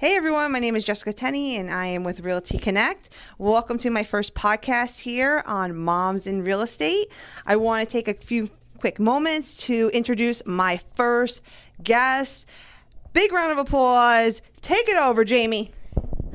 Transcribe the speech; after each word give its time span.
Hey 0.00 0.14
everyone, 0.14 0.52
my 0.52 0.60
name 0.60 0.76
is 0.76 0.84
Jessica 0.84 1.12
Tenney 1.12 1.56
and 1.56 1.72
I 1.72 1.86
am 1.86 2.04
with 2.04 2.20
Realty 2.20 2.56
Connect. 2.56 3.08
Welcome 3.36 3.78
to 3.78 3.90
my 3.90 4.04
first 4.04 4.32
podcast 4.32 5.00
here 5.00 5.42
on 5.44 5.76
Moms 5.76 6.28
in 6.28 6.44
Real 6.44 6.60
Estate. 6.60 7.10
I 7.44 7.56
want 7.56 7.88
to 7.88 7.92
take 7.92 8.06
a 8.06 8.14
few 8.14 8.48
quick 8.78 9.00
moments 9.00 9.56
to 9.66 9.90
introduce 9.92 10.46
my 10.46 10.80
first 10.94 11.42
guest. 11.82 12.46
Big 13.12 13.32
round 13.32 13.50
of 13.50 13.58
applause. 13.58 14.40
Take 14.60 14.88
it 14.88 14.96
over, 14.96 15.24
Jamie. 15.24 15.72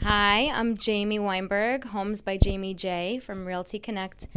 Hi, 0.02 0.52
I'm 0.54 0.76
Jamie 0.76 1.20
Weinberg, 1.20 1.86
Homes 1.86 2.22
by 2.22 2.36
Jamie 2.36 2.74
J 2.74 3.20
from 3.20 3.46
Realty 3.46 3.80
Connect. 3.80 4.28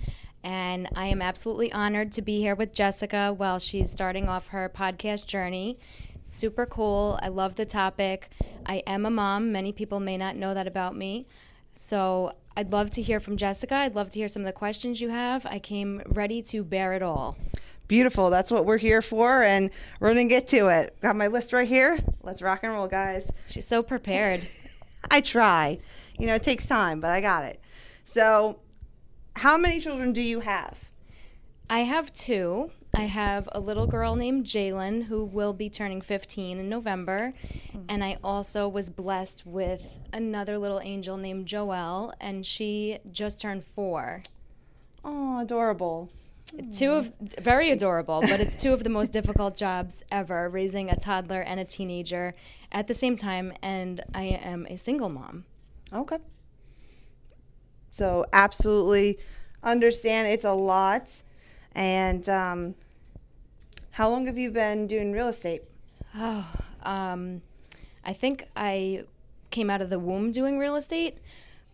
And 0.44 0.88
I 0.94 1.08
am 1.08 1.20
absolutely 1.20 1.72
honored 1.72 2.12
to 2.12 2.22
be 2.22 2.38
here 2.38 2.54
with 2.54 2.72
Jessica 2.72 3.34
while 3.36 3.58
she's 3.58 3.90
starting 3.90 4.28
off 4.28 4.46
her 4.48 4.68
podcast 4.72 5.26
journey. 5.26 5.80
Super 6.26 6.66
cool. 6.66 7.18
I 7.22 7.28
love 7.28 7.54
the 7.54 7.64
topic. 7.64 8.30
I 8.66 8.82
am 8.84 9.06
a 9.06 9.10
mom. 9.10 9.52
Many 9.52 9.72
people 9.72 10.00
may 10.00 10.16
not 10.16 10.34
know 10.34 10.54
that 10.54 10.66
about 10.66 10.96
me. 10.96 11.28
So 11.72 12.32
I'd 12.56 12.72
love 12.72 12.90
to 12.90 13.02
hear 13.02 13.20
from 13.20 13.36
Jessica. 13.36 13.76
I'd 13.76 13.94
love 13.94 14.10
to 14.10 14.18
hear 14.18 14.26
some 14.26 14.42
of 14.42 14.46
the 14.46 14.52
questions 14.52 15.00
you 15.00 15.08
have. 15.08 15.46
I 15.46 15.60
came 15.60 16.02
ready 16.04 16.42
to 16.42 16.64
bear 16.64 16.94
it 16.94 17.00
all. 17.00 17.38
Beautiful. 17.86 18.28
That's 18.28 18.50
what 18.50 18.66
we're 18.66 18.76
here 18.76 19.02
for, 19.02 19.44
and 19.44 19.70
we're 20.00 20.12
going 20.12 20.28
to 20.28 20.34
get 20.34 20.48
to 20.48 20.66
it. 20.66 20.96
Got 21.00 21.14
my 21.14 21.28
list 21.28 21.52
right 21.52 21.68
here. 21.68 22.00
Let's 22.22 22.42
rock 22.42 22.64
and 22.64 22.72
roll, 22.72 22.88
guys. 22.88 23.30
She's 23.46 23.66
so 23.66 23.84
prepared. 23.84 24.42
I 25.10 25.20
try. 25.20 25.78
You 26.18 26.26
know, 26.26 26.34
it 26.34 26.42
takes 26.42 26.66
time, 26.66 27.00
but 27.00 27.12
I 27.12 27.20
got 27.20 27.44
it. 27.44 27.60
So, 28.04 28.58
how 29.36 29.56
many 29.56 29.78
children 29.80 30.12
do 30.12 30.20
you 30.20 30.40
have? 30.40 30.90
I 31.70 31.80
have 31.80 32.12
two. 32.12 32.72
I 32.96 33.04
have 33.04 33.46
a 33.52 33.60
little 33.60 33.86
girl 33.86 34.16
named 34.16 34.46
Jalen 34.46 35.04
who 35.04 35.22
will 35.22 35.52
be 35.52 35.68
turning 35.68 36.00
15 36.00 36.58
in 36.58 36.68
November. 36.70 37.34
And 37.90 38.02
I 38.02 38.16
also 38.24 38.68
was 38.68 38.88
blessed 38.88 39.44
with 39.44 39.98
another 40.14 40.56
little 40.56 40.80
angel 40.80 41.18
named 41.18 41.46
Joelle, 41.46 42.14
and 42.22 42.44
she 42.44 42.98
just 43.12 43.38
turned 43.38 43.64
four. 43.64 44.22
Oh, 45.04 45.40
adorable. 45.40 46.10
Two 46.72 46.92
of 46.92 47.12
very 47.20 47.70
adorable, 47.76 48.22
but 48.22 48.40
it's 48.40 48.56
two 48.56 48.72
of 48.72 48.82
the 48.82 48.88
most 48.88 49.12
difficult 49.12 49.58
jobs 49.58 50.02
ever 50.10 50.48
raising 50.48 50.88
a 50.88 50.96
toddler 50.96 51.42
and 51.42 51.60
a 51.60 51.66
teenager 51.66 52.32
at 52.72 52.86
the 52.86 52.94
same 52.94 53.14
time. 53.14 53.52
And 53.62 54.02
I 54.14 54.24
am 54.24 54.66
a 54.70 54.76
single 54.76 55.10
mom. 55.10 55.44
Okay. 55.92 56.18
So, 57.90 58.24
absolutely 58.32 59.18
understand 59.62 60.28
it's 60.28 60.44
a 60.44 60.54
lot. 60.54 61.22
And 61.74 62.26
um, 62.30 62.74
how 63.96 64.10
long 64.10 64.26
have 64.26 64.36
you 64.36 64.50
been 64.50 64.86
doing 64.86 65.10
real 65.10 65.28
estate? 65.28 65.62
Oh, 66.14 66.46
um, 66.82 67.40
I 68.04 68.12
think 68.12 68.46
I 68.54 69.04
came 69.50 69.70
out 69.70 69.80
of 69.80 69.88
the 69.88 69.98
womb 69.98 70.32
doing 70.32 70.58
real 70.58 70.76
estate, 70.76 71.16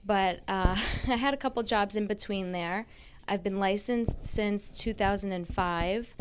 but 0.06 0.38
uh, 0.46 0.76
I 1.08 1.16
had 1.16 1.34
a 1.34 1.36
couple 1.36 1.60
jobs 1.64 1.96
in 1.96 2.06
between 2.06 2.52
there. 2.52 2.86
I've 3.26 3.42
been 3.42 3.58
licensed 3.58 4.24
since 4.24 4.70
2005. 4.70 6.14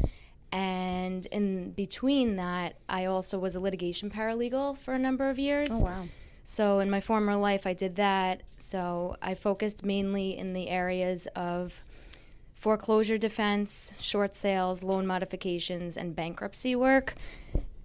And 0.52 1.28
in 1.28 1.70
between 1.70 2.36
that, 2.38 2.78
I 2.90 3.06
also 3.06 3.38
was 3.38 3.54
a 3.54 3.60
litigation 3.60 4.10
paralegal 4.10 4.80
for 4.80 4.96
a 4.96 5.00
number 5.00 5.30
of 5.30 5.38
years. 5.38 5.70
Oh, 5.72 5.84
wow. 5.84 6.08
So 6.44 6.80
in 6.80 6.90
my 6.90 7.00
former 7.00 7.36
life, 7.36 7.68
I 7.68 7.74
did 7.74 7.96
that. 7.98 8.42
So 8.58 9.18
I 9.22 9.36
focused 9.36 9.86
mainly 9.86 10.36
in 10.36 10.54
the 10.54 10.68
areas 10.68 11.28
of 11.36 11.84
foreclosure 12.62 13.18
defense, 13.18 13.92
short 14.00 14.36
sales, 14.36 14.84
loan 14.84 15.08
modifications, 15.08 15.98
and 15.98 16.16
bankruptcy 16.16 16.76
work. 16.76 17.16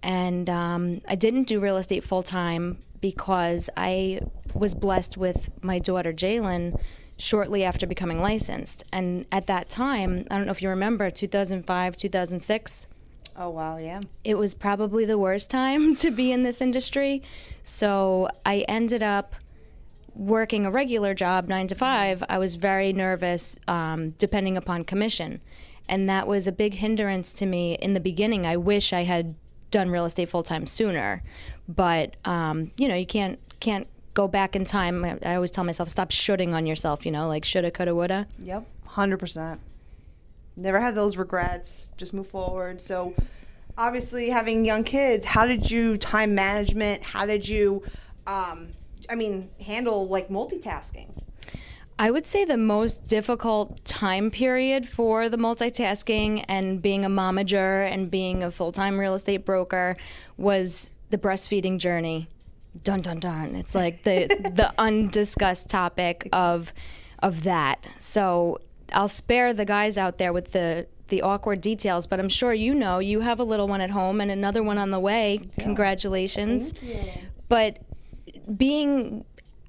And 0.03 0.47
um, 0.51 1.01
I 1.07 1.15
didn't 1.15 1.45
do 1.45 1.59
real 1.59 1.77
estate 1.77 2.03
full 2.03 2.21
time 2.21 2.77
because 3.01 3.71
I 3.75 4.21
was 4.53 4.75
blessed 4.75 5.17
with 5.17 5.49
my 5.63 5.79
daughter 5.79 6.13
Jalen 6.13 6.79
shortly 7.17 7.63
after 7.63 7.87
becoming 7.87 8.21
licensed. 8.21 8.83
And 8.93 9.25
at 9.31 9.47
that 9.47 9.67
time, 9.67 10.27
I 10.29 10.37
don't 10.37 10.45
know 10.45 10.51
if 10.51 10.61
you 10.61 10.69
remember, 10.69 11.09
2005, 11.09 11.95
2006. 11.95 12.87
Oh, 13.35 13.49
wow, 13.49 13.77
yeah. 13.77 14.01
It 14.23 14.37
was 14.37 14.53
probably 14.53 15.05
the 15.05 15.17
worst 15.17 15.49
time 15.49 15.95
to 16.03 16.11
be 16.11 16.31
in 16.31 16.43
this 16.43 16.61
industry. 16.61 17.23
So 17.63 18.29
I 18.45 18.59
ended 18.67 19.01
up 19.01 19.33
working 20.17 20.65
a 20.65 20.71
regular 20.71 21.13
job, 21.13 21.47
nine 21.47 21.67
to 21.67 21.75
five. 21.75 22.23
I 22.27 22.37
was 22.39 22.55
very 22.55 22.91
nervous, 22.91 23.57
um, 23.67 24.11
depending 24.17 24.57
upon 24.57 24.83
commission. 24.83 25.41
And 25.87 26.09
that 26.09 26.27
was 26.27 26.47
a 26.47 26.51
big 26.51 26.75
hindrance 26.75 27.31
to 27.33 27.45
me 27.45 27.75
in 27.75 27.93
the 27.93 27.99
beginning. 27.99 28.45
I 28.45 28.57
wish 28.57 28.91
I 28.91 29.03
had 29.03 29.35
done 29.71 29.89
real 29.89 30.05
estate 30.05 30.29
full 30.29 30.43
time 30.43 30.65
sooner. 30.65 31.23
But, 31.69 32.15
um, 32.25 32.71
you 32.77 32.87
know, 32.87 32.95
you 32.95 33.05
can't, 33.05 33.39
can't 33.59 33.87
go 34.13 34.27
back 34.27 34.55
in 34.55 34.65
time. 34.65 35.05
I 35.05 35.35
always 35.35 35.51
tell 35.51 35.63
myself, 35.63 35.89
stop 35.89 36.11
shooting 36.11 36.53
on 36.53 36.65
yourself, 36.65 37.05
you 37.05 37.11
know, 37.11 37.27
like 37.27 37.45
shoulda, 37.45 37.71
coulda, 37.71 37.93
woulda. 37.93 38.27
Yep, 38.39 38.65
100%. 38.89 39.59
Never 40.55 40.79
have 40.79 40.95
those 40.95 41.17
regrets. 41.17 41.89
Just 41.97 42.13
move 42.13 42.27
forward. 42.27 42.81
So, 42.81 43.13
obviously, 43.77 44.29
having 44.29 44.65
young 44.65 44.83
kids, 44.83 45.23
how 45.23 45.45
did 45.45 45.69
you 45.69 45.97
time 45.97 46.33
management? 46.33 47.03
How 47.03 47.25
did 47.25 47.47
you, 47.47 47.83
um, 48.25 48.69
I 49.09 49.15
mean, 49.15 49.49
handle 49.59 50.07
like 50.07 50.29
multitasking? 50.29 51.09
I 51.99 52.11
would 52.11 52.25
say 52.25 52.45
the 52.45 52.57
most 52.57 53.07
difficult 53.07 53.83
time 53.83 54.29
period 54.29 54.87
for 54.87 55.29
the 55.29 55.37
multitasking 55.37 56.45
and 56.47 56.79
being 56.81 57.03
a 57.03 57.09
momager 57.09 57.91
and 57.91 58.11
being 58.11 58.43
a 58.43 58.51
full 58.51 58.71
time 58.71 58.99
real 58.99 59.15
estate 59.15 59.45
broker 59.45 59.97
was 60.37 60.91
the 61.09 61.17
breastfeeding 61.17 61.79
journey. 61.79 62.29
Dun 62.83 63.01
dun 63.01 63.19
dun. 63.19 63.55
It's 63.55 63.73
like 63.73 64.03
the 64.03 64.27
the 64.27 64.71
undiscussed 64.77 65.69
topic 65.69 66.29
of 66.31 66.71
of 67.19 67.43
that. 67.43 67.85
So 67.97 68.61
I'll 68.93 69.07
spare 69.07 69.53
the 69.53 69.65
guys 69.65 69.97
out 69.97 70.19
there 70.19 70.31
with 70.31 70.51
the 70.51 70.85
the 71.07 71.23
awkward 71.23 71.61
details, 71.61 72.05
but 72.05 72.19
I'm 72.19 72.29
sure 72.29 72.53
you 72.53 72.75
know 72.75 72.99
you 72.99 73.21
have 73.21 73.39
a 73.39 73.43
little 73.43 73.67
one 73.67 73.81
at 73.81 73.89
home 73.89 74.21
and 74.21 74.29
another 74.29 74.61
one 74.61 74.77
on 74.77 74.91
the 74.91 74.99
way. 74.99 75.39
Congratulations. 75.57 76.73
But 77.49 77.79
being 78.55 79.25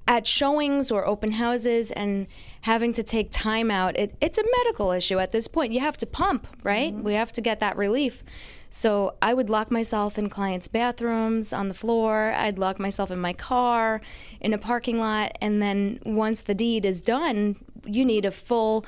at 0.07 0.25
showings 0.25 0.89
or 0.89 1.05
open 1.05 1.33
houses 1.33 1.91
and 1.91 2.25
having 2.61 2.91
to 2.93 3.03
take 3.03 3.29
time 3.29 3.69
out, 3.69 3.95
it, 3.95 4.15
it's 4.19 4.39
a 4.39 4.43
medical 4.57 4.91
issue 4.91 5.19
at 5.19 5.31
this 5.31 5.47
point. 5.47 5.71
You 5.71 5.81
have 5.81 5.97
to 5.97 6.07
pump, 6.07 6.47
right? 6.63 6.91
Mm-hmm. 6.91 7.03
We 7.03 7.13
have 7.13 7.31
to 7.33 7.41
get 7.41 7.59
that 7.59 7.77
relief. 7.77 8.23
So 8.71 9.15
I 9.21 9.35
would 9.35 9.49
lock 9.49 9.69
myself 9.71 10.17
in 10.17 10.29
clients' 10.29 10.67
bathrooms 10.67 11.53
on 11.53 11.67
the 11.67 11.73
floor. 11.75 12.33
I'd 12.35 12.57
lock 12.57 12.79
myself 12.79 13.11
in 13.11 13.19
my 13.19 13.33
car, 13.33 14.01
in 14.41 14.51
a 14.53 14.57
parking 14.57 14.99
lot, 14.99 15.37
and 15.41 15.61
then 15.61 15.99
once 16.05 16.41
the 16.41 16.55
deed 16.55 16.85
is 16.85 17.01
done, 17.01 17.55
you 17.85 18.03
need 18.03 18.25
a 18.25 18.31
full 18.31 18.85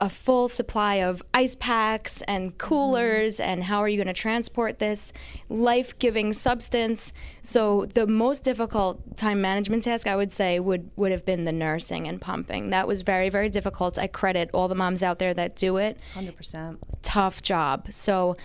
a 0.00 0.10
full 0.10 0.46
supply 0.46 0.96
of 0.96 1.22
ice 1.32 1.54
packs 1.54 2.20
and 2.22 2.50
mm-hmm. 2.50 2.58
coolers 2.58 3.40
and 3.40 3.64
how 3.64 3.78
are 3.78 3.88
you 3.88 3.96
going 3.96 4.06
to 4.06 4.12
transport 4.12 4.78
this? 4.78 5.12
Life-giving 5.48 6.32
substance. 6.34 7.12
So 7.42 7.86
the 7.94 8.06
most 8.06 8.44
difficult 8.44 9.16
time 9.16 9.40
management 9.40 9.84
task 9.84 10.06
i 10.06 10.14
would 10.14 10.32
say 10.32 10.60
would 10.60 10.90
would 10.96 11.12
have 11.12 11.24
been 11.24 11.44
the 11.44 11.52
nursing 11.52 12.06
and 12.06 12.20
pumping. 12.20 12.70
That 12.70 12.86
was 12.86 13.02
very 13.02 13.28
very 13.28 13.48
difficult. 13.48 13.98
I 13.98 14.06
credit 14.06 14.50
all 14.52 14.68
the 14.68 14.74
moms 14.74 15.02
out 15.02 15.18
there 15.18 15.32
that 15.34 15.56
do 15.56 15.78
it. 15.78 15.98
100%. 16.14 16.78
tough 17.02 17.40
job. 17.42 17.86
So 17.90 18.36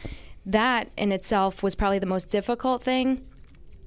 that 0.45 0.89
in 0.97 1.11
itself 1.11 1.61
was 1.61 1.75
probably 1.75 1.99
the 1.99 2.05
most 2.05 2.29
difficult 2.29 2.81
thing. 2.81 3.25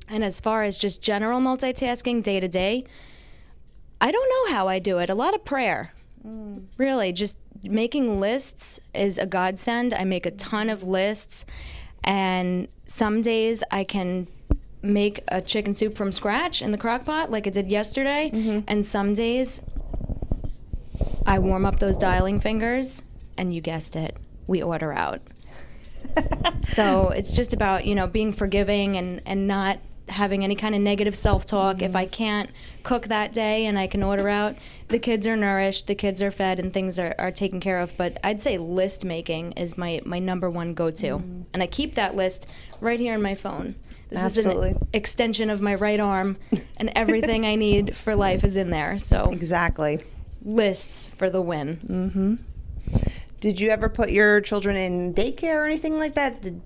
And 0.09 0.23
as 0.23 0.39
far 0.39 0.63
as 0.65 0.79
just 0.79 1.01
general 1.01 1.41
multitasking 1.41 2.23
day 2.23 2.41
to 2.41 2.49
day 2.49 2.85
i 4.01 4.11
don't 4.11 4.29
know 4.29 4.55
how 4.55 4.69
i 4.69 4.79
do 4.79 4.99
it. 4.99 5.09
A 5.09 5.15
lot 5.15 5.35
of 5.35 5.47
prayer 5.47 5.95
Mm. 6.27 6.65
Really, 6.79 7.13
just 7.13 7.37
making 7.63 8.21
lists 8.21 8.81
is 8.95 9.19
a 9.19 9.27
godsend. 9.27 9.93
I 9.95 10.05
make 10.05 10.27
a 10.27 10.31
ton 10.31 10.71
of 10.71 10.83
lists, 10.83 11.45
and 12.03 12.69
some 12.87 13.23
days 13.23 13.63
I 13.71 13.85
can 13.85 14.27
make 14.83 15.23
a 15.29 15.41
chicken 15.41 15.75
soup 15.75 15.97
from 15.97 16.13
scratch 16.13 16.61
in 16.61 16.71
the 16.71 16.79
crock 16.79 17.05
pot 17.05 17.31
like 17.31 17.47
I 17.47 17.51
did 17.51 17.71
yesterday, 17.71 18.31
mm-hmm. 18.33 18.61
and 18.69 18.85
some 18.85 19.15
days 19.15 19.61
I 21.27 21.39
warm 21.39 21.65
up 21.67 21.79
those 21.79 21.97
dialing 21.97 22.41
fingers, 22.41 23.03
and 23.37 23.55
you 23.55 23.61
guessed 23.61 23.97
it, 23.97 24.17
we 24.47 24.63
order 24.63 24.93
out. 24.93 25.21
so 26.61 27.09
it's 27.09 27.33
just 27.33 27.53
about 27.53 27.87
you 27.87 27.95
know 27.95 28.07
being 28.07 28.33
forgiving 28.33 28.97
and 28.97 29.21
and 29.27 29.47
not 29.47 29.79
having 30.09 30.45
any 30.45 30.55
kind 30.55 30.75
of 30.75 30.81
negative 30.81 31.17
self-talk. 31.17 31.83
If 31.83 31.97
i 31.97 32.07
can't 32.07 32.51
cook 32.83 33.09
that 33.09 33.33
day 33.33 33.67
and 33.67 33.79
i 33.79 33.87
can 33.87 34.03
order 34.03 34.29
out 34.29 34.55
the 34.89 34.99
kids 34.99 35.27
are 35.27 35.37
nourished 35.37 35.87
the 35.87 35.95
kids 35.95 36.21
are 36.21 36.31
fed 36.31 36.61
and 36.61 36.73
things 36.73 36.99
are, 36.99 37.15
are 37.19 37.31
taken 37.31 37.61
care 37.61 37.81
of. 37.81 37.97
But 37.97 38.19
i'd 38.23 38.43
say 38.43 38.59
list 38.59 39.05
making 39.05 39.53
is 39.53 39.79
my 39.79 40.01
my 40.05 40.19
number 40.19 40.51
one 40.51 40.75
go-to. 40.75 41.17
And 41.53 41.63
i 41.63 41.67
keep 41.67 41.95
that 41.95 42.15
list 42.15 42.51
right 42.81 43.01
here 43.01 43.15
in 43.15 43.23
my 43.23 43.35
phone. 43.35 43.77
This 44.11 44.21
Absolutely. 44.21 44.71
is 44.71 44.77
an 44.77 44.89
extension 44.93 45.51
of 45.51 45.61
my 45.63 45.75
right 45.75 45.99
arm 46.01 46.37
and 46.77 46.93
everything 46.95 47.47
i 47.47 47.55
need 47.55 47.97
for 47.97 48.15
life 48.15 48.45
is 48.45 48.57
in 48.57 48.71
there. 48.71 48.99
So 48.99 49.31
Exactly. 49.33 50.01
lists 50.45 51.11
for 51.17 51.31
the 51.31 51.41
win. 51.41 51.81
Mm-hmm. 51.89 52.35
Did 53.41 53.61
you 53.61 53.71
ever 53.71 53.89
put 53.89 54.11
your 54.11 54.41
children 54.41 54.77
in 54.77 55.13
daycare 55.15 55.57
or 55.57 55.65
anything 55.67 55.99
like 55.99 56.15
that? 56.15 56.41
Did 56.43 56.63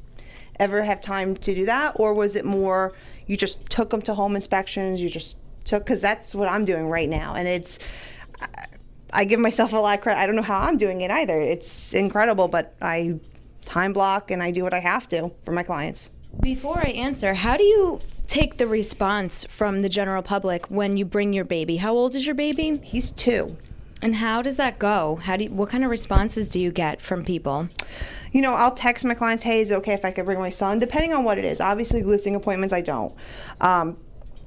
ever 0.60 0.82
have 0.82 1.00
time 1.00 1.36
to 1.36 1.54
do 1.54 1.64
that, 1.66 1.92
or 1.98 2.14
was 2.14 2.36
it 2.36 2.44
more, 2.44 2.92
you 3.28 3.36
just 3.36 3.64
took 3.70 3.90
them 3.90 4.02
to 4.02 4.14
home 4.14 4.34
inspections. 4.34 5.00
You 5.00 5.08
just 5.08 5.36
took 5.64 5.84
because 5.84 6.00
that's 6.00 6.34
what 6.34 6.48
I'm 6.48 6.64
doing 6.64 6.88
right 6.88 7.08
now, 7.08 7.34
and 7.34 7.46
it's. 7.46 7.78
I 9.10 9.24
give 9.24 9.40
myself 9.40 9.72
a 9.72 9.76
lot 9.76 9.96
of 9.96 10.02
credit. 10.02 10.20
I 10.20 10.26
don't 10.26 10.36
know 10.36 10.42
how 10.42 10.58
I'm 10.58 10.76
doing 10.76 11.00
it 11.00 11.10
either. 11.10 11.40
It's 11.40 11.94
incredible, 11.94 12.46
but 12.48 12.74
I 12.82 13.20
time 13.64 13.92
block 13.92 14.30
and 14.30 14.42
I 14.42 14.50
do 14.50 14.62
what 14.62 14.74
I 14.74 14.80
have 14.80 15.08
to 15.08 15.30
for 15.44 15.52
my 15.52 15.62
clients. 15.62 16.10
Before 16.40 16.78
I 16.78 16.90
answer, 16.90 17.34
how 17.34 17.56
do 17.56 17.64
you 17.64 18.00
take 18.26 18.58
the 18.58 18.66
response 18.66 19.44
from 19.44 19.80
the 19.80 19.88
general 19.88 20.22
public 20.22 20.66
when 20.66 20.96
you 20.96 21.04
bring 21.04 21.32
your 21.32 21.44
baby? 21.44 21.76
How 21.76 21.94
old 21.94 22.14
is 22.14 22.26
your 22.26 22.34
baby? 22.34 22.80
He's 22.82 23.10
two. 23.10 23.56
And 24.00 24.16
how 24.16 24.42
does 24.42 24.56
that 24.56 24.78
go? 24.78 25.16
How 25.22 25.36
do 25.36 25.44
you, 25.44 25.50
what 25.50 25.70
kind 25.70 25.84
of 25.84 25.90
responses 25.90 26.48
do 26.48 26.60
you 26.60 26.70
get 26.70 27.00
from 27.00 27.24
people? 27.24 27.68
You 28.32 28.42
know, 28.42 28.54
I'll 28.54 28.74
text 28.74 29.04
my 29.04 29.14
clients, 29.14 29.44
"Hey, 29.44 29.60
is 29.60 29.70
it 29.70 29.74
okay 29.76 29.92
if 29.92 30.04
I 30.04 30.10
could 30.10 30.24
bring 30.24 30.38
my 30.38 30.50
son?" 30.50 30.78
Depending 30.78 31.12
on 31.12 31.24
what 31.24 31.38
it 31.38 31.44
is. 31.44 31.60
Obviously, 31.60 32.02
listing 32.02 32.34
appointments 32.34 32.72
I 32.72 32.80
don't. 32.80 33.14
Um, 33.60 33.96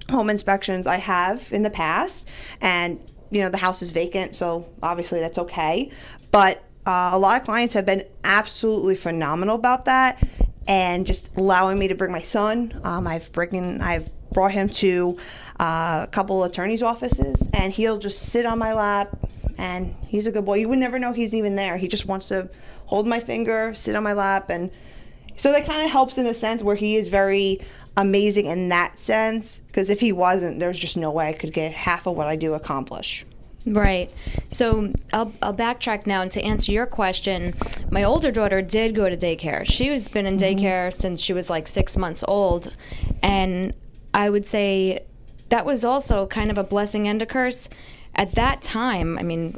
home 0.10 0.30
inspections 0.30 0.88
I 0.88 0.98
have 0.98 1.48
in 1.52 1.64
the 1.64 1.70
past, 1.70 2.28
and 2.60 3.00
you 3.30 3.42
know 3.42 3.50
the 3.50 3.58
house 3.58 3.82
is 3.82 3.92
vacant, 3.92 4.36
so 4.36 4.68
obviously 4.84 5.20
that's 5.20 5.38
okay. 5.38 5.90
But 6.32 6.64
uh, 6.86 7.12
a 7.14 7.20
lot 7.20 7.40
of 7.40 7.46
clients 7.46 7.74
have 7.74 7.86
been 7.86 8.06
absolutely 8.24 8.96
phenomenal 8.96 9.56
about 9.56 9.86
that, 9.86 10.22
and 10.68 11.06
just 11.06 11.30
allowing 11.36 11.80
me 11.80 11.88
to 11.88 11.96
bring 11.96 12.12
my 12.12 12.22
son. 12.22 12.80
Um, 12.84 13.08
I've 13.08 13.32
bringing 13.32 13.82
I've 13.82 14.10
brought 14.32 14.52
him 14.52 14.70
to 14.70 15.18
uh, 15.60 16.02
a 16.04 16.08
couple 16.12 16.44
attorneys' 16.44 16.84
offices, 16.84 17.50
and 17.54 17.74
he'll 17.74 17.98
just 17.98 18.20
sit 18.20 18.46
on 18.46 18.60
my 18.60 18.74
lap, 18.74 19.18
and 19.62 19.96
he's 20.08 20.26
a 20.26 20.32
good 20.32 20.44
boy. 20.44 20.56
You 20.56 20.68
would 20.70 20.80
never 20.80 20.98
know 20.98 21.14
he's 21.14 21.36
even 21.36 21.56
there. 21.56 21.78
He 21.78 21.88
just 21.88 22.08
wants 22.08 22.30
to 22.30 22.50
hold 22.88 23.08
my 23.08 23.20
finger, 23.20 23.74
sit 23.76 23.96
on 23.96 24.02
my 24.04 24.14
lap, 24.14 24.50
and 24.50 24.72
so 25.38 25.52
that 25.52 25.68
kind 25.68 25.84
of 25.84 25.92
helps 25.92 26.18
in 26.18 26.26
a 26.26 26.34
sense 26.34 26.64
where 26.64 26.76
he 26.76 26.96
is 26.96 27.08
very 27.08 27.62
amazing 27.96 28.48
in 28.48 28.70
that 28.70 28.98
sense. 28.98 29.60
Because 29.68 29.90
if 29.90 30.00
he 30.00 30.12
wasn't, 30.12 30.60
there's 30.60 30.80
just 30.80 30.98
no 30.98 31.12
way 31.12 31.30
I 31.30 31.34
could 31.34 31.54
get 31.54 31.74
half 31.74 32.08
of 32.08 32.16
what 32.16 32.28
I 32.28 32.36
do 32.36 32.56
accomplish. 32.56 33.26
Right. 33.66 34.12
So 34.50 34.92
I'll, 35.14 35.32
I'll 35.44 35.54
backtrack 35.54 36.08
now 36.08 36.24
and 36.24 36.32
to 36.32 36.42
answer 36.42 36.72
your 36.72 36.88
question. 36.88 37.54
My 37.92 38.04
older 38.04 38.32
daughter 38.32 38.64
did 38.64 38.96
go 38.96 39.08
to 39.10 39.16
daycare. 39.16 39.64
She 39.66 39.88
has 39.88 40.08
been 40.08 40.26
in 40.26 40.38
mm-hmm. 40.38 40.60
daycare 40.60 40.92
since 40.92 41.22
she 41.22 41.34
was 41.34 41.50
like 41.52 41.68
six 41.68 41.96
months 41.96 42.24
old. 42.28 42.74
And 43.22 43.76
I 44.16 44.32
would 44.32 44.48
say 44.48 45.06
that 45.50 45.66
was 45.66 45.86
also 45.86 46.26
kind 46.26 46.50
of 46.50 46.58
a 46.58 46.64
blessing 46.64 47.08
and 47.08 47.22
a 47.22 47.26
curse. 47.28 47.70
At 48.16 48.36
that 48.36 48.62
time, 48.62 49.18
I 49.18 49.24
mean, 49.24 49.58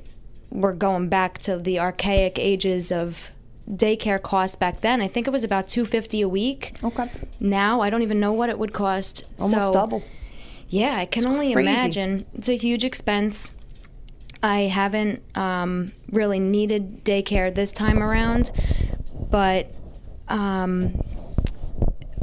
we're 0.50 0.74
going 0.74 1.10
back 1.10 1.40
to 1.40 1.58
the 1.58 1.80
archaic 1.80 2.38
ages 2.38 2.92
of 2.92 3.32
daycare 3.70 4.22
costs 4.22 4.56
back 4.56 4.82
then. 4.82 5.02
I 5.02 5.08
think 5.08 5.28
it 5.28 5.32
was 5.32 5.44
about 5.44 5.68
250 5.68 6.22
a 6.22 6.30
week. 6.30 6.76
Okay. 6.84 7.10
Now 7.40 7.82
I 7.82 7.90
don't 7.90 8.02
even 8.02 8.20
know 8.20 8.34
what 8.34 8.50
it 8.50 8.60
would 8.60 8.74
cost. 8.74 9.24
Almost 9.40 9.68
so, 9.68 9.74
double. 9.74 10.04
Yeah, 10.70 10.96
I 10.96 11.06
can 11.06 11.26
only 11.26 11.54
crazy. 11.54 11.70
imagine. 11.70 12.26
It's 12.34 12.50
a 12.50 12.56
huge 12.56 12.84
expense. 12.84 13.52
I 14.42 14.62
haven't 14.62 15.22
um, 15.38 15.94
really 16.12 16.40
needed 16.40 17.06
daycare 17.06 17.54
this 17.54 17.72
time 17.72 18.04
around, 18.04 18.52
but 19.30 19.74
um, 20.28 21.03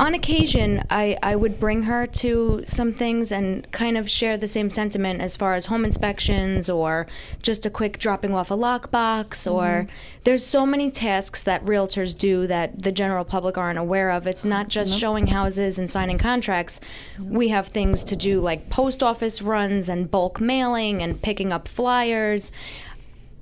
on 0.01 0.15
occasion, 0.15 0.83
I, 0.89 1.19
I 1.23 1.37
would 1.37 1.61
bring 1.61 1.83
her 1.83 2.07
to 2.07 2.63
some 2.65 2.95
things 2.95 3.31
and 3.31 3.71
kind 3.71 3.99
of 3.99 4.09
share 4.09 4.39
the 4.39 4.47
same 4.47 4.71
sentiment 4.71 5.21
as 5.21 5.37
far 5.37 5.53
as 5.53 5.67
home 5.67 5.85
inspections 5.85 6.71
or 6.71 7.07
just 7.43 7.67
a 7.67 7.71
quick 7.71 7.99
dropping 7.99 8.33
off 8.33 8.51
a 8.51 8.57
lockbox. 8.57 9.47
Mm-hmm. 9.47 9.53
Or 9.53 9.87
there's 10.25 10.45
so 10.45 10.65
many 10.65 10.91
tasks 10.91 11.43
that 11.43 11.63
realtors 11.67 12.17
do 12.17 12.47
that 12.47 12.83
the 12.83 12.93
general 12.93 13.27
public 13.27 13.59
aren't 13.59 13.79
aware 13.79 14.11
of. 14.11 14.27
It's 14.27 14.45
not 14.45 14.69
just 14.69 14.99
showing 14.99 15.27
houses 15.27 15.79
and 15.79 15.91
signing 15.91 16.17
contracts. 16.17 16.81
We 17.23 17.49
have 17.49 17.67
things 17.67 18.03
to 18.05 18.17
do 18.17 18.41
like 18.41 18.71
post 18.71 19.03
office 19.03 19.43
runs 19.43 19.91
and 19.91 20.11
bulk 20.11 20.41
mailing 20.41 21.03
and 21.03 21.21
picking 21.21 21.53
up 21.53 21.69
flyers. 21.69 22.51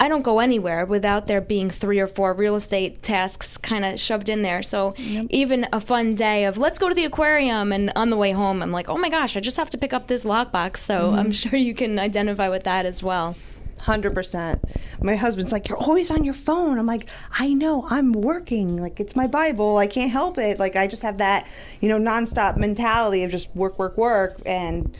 I 0.01 0.09
don't 0.09 0.23
go 0.23 0.39
anywhere 0.39 0.87
without 0.87 1.27
there 1.27 1.41
being 1.41 1.71
three 1.71 1.99
or 1.99 2.07
four 2.07 2.33
real 2.33 2.55
estate 2.55 3.03
tasks 3.03 3.57
kind 3.57 3.85
of 3.85 3.99
shoved 3.99 4.29
in 4.29 4.43
there. 4.43 4.63
So 4.63 4.95
even 4.99 5.67
a 5.73 5.81
fun 5.81 6.15
day 6.15 6.45
of 6.45 6.57
let's 6.57 6.79
go 6.79 6.89
to 6.89 6.95
the 6.95 7.05
aquarium 7.05 7.73
and 7.73 7.93
on 7.97 8.11
the 8.11 8.17
way 8.17 8.33
home 8.33 8.63
I'm 8.63 8.71
like, 8.71 8.89
"Oh 8.89 8.97
my 8.97 9.09
gosh, 9.09 9.37
I 9.37 9.41
just 9.41 9.57
have 9.57 9.71
to 9.71 9.79
pick 9.79 9.93
up 9.93 10.07
this 10.07 10.25
lockbox." 10.25 10.79
So 10.79 11.11
I'm 11.11 11.27
mm-hmm. 11.27 11.31
sure 11.33 11.59
you 11.59 11.75
can 11.75 11.99
identify 11.99 12.49
with 12.49 12.65
that 12.65 12.87
as 12.87 13.03
well. 13.03 13.37
Hundred 13.81 14.15
percent. 14.15 14.63
My 15.01 15.17
husband's 15.17 15.51
like, 15.51 15.69
"You're 15.69 15.79
always 15.79 16.11
on 16.11 16.25
your 16.25 16.35
phone." 16.35 16.79
I'm 16.79 16.87
like, 16.87 17.09
"I 17.39 17.53
know. 17.53 17.87
I'm 17.89 18.13
working. 18.13 18.77
Like 18.77 19.01
it's 19.01 19.17
my 19.17 19.27
Bible. 19.27 19.79
I 19.79 19.87
can't 19.87 20.11
help 20.11 20.39
it. 20.39 20.59
Like 20.59 20.77
I 20.77 20.87
just 20.87 21.03
have 21.03 21.19
that, 21.19 21.47
you 21.81 21.89
know, 21.89 21.99
nonstop 21.99 22.57
mentality 22.57 23.25
of 23.25 23.31
just 23.31 23.55
work, 23.57 23.79
work, 23.79 23.97
work, 23.97 24.39
and 24.45 24.95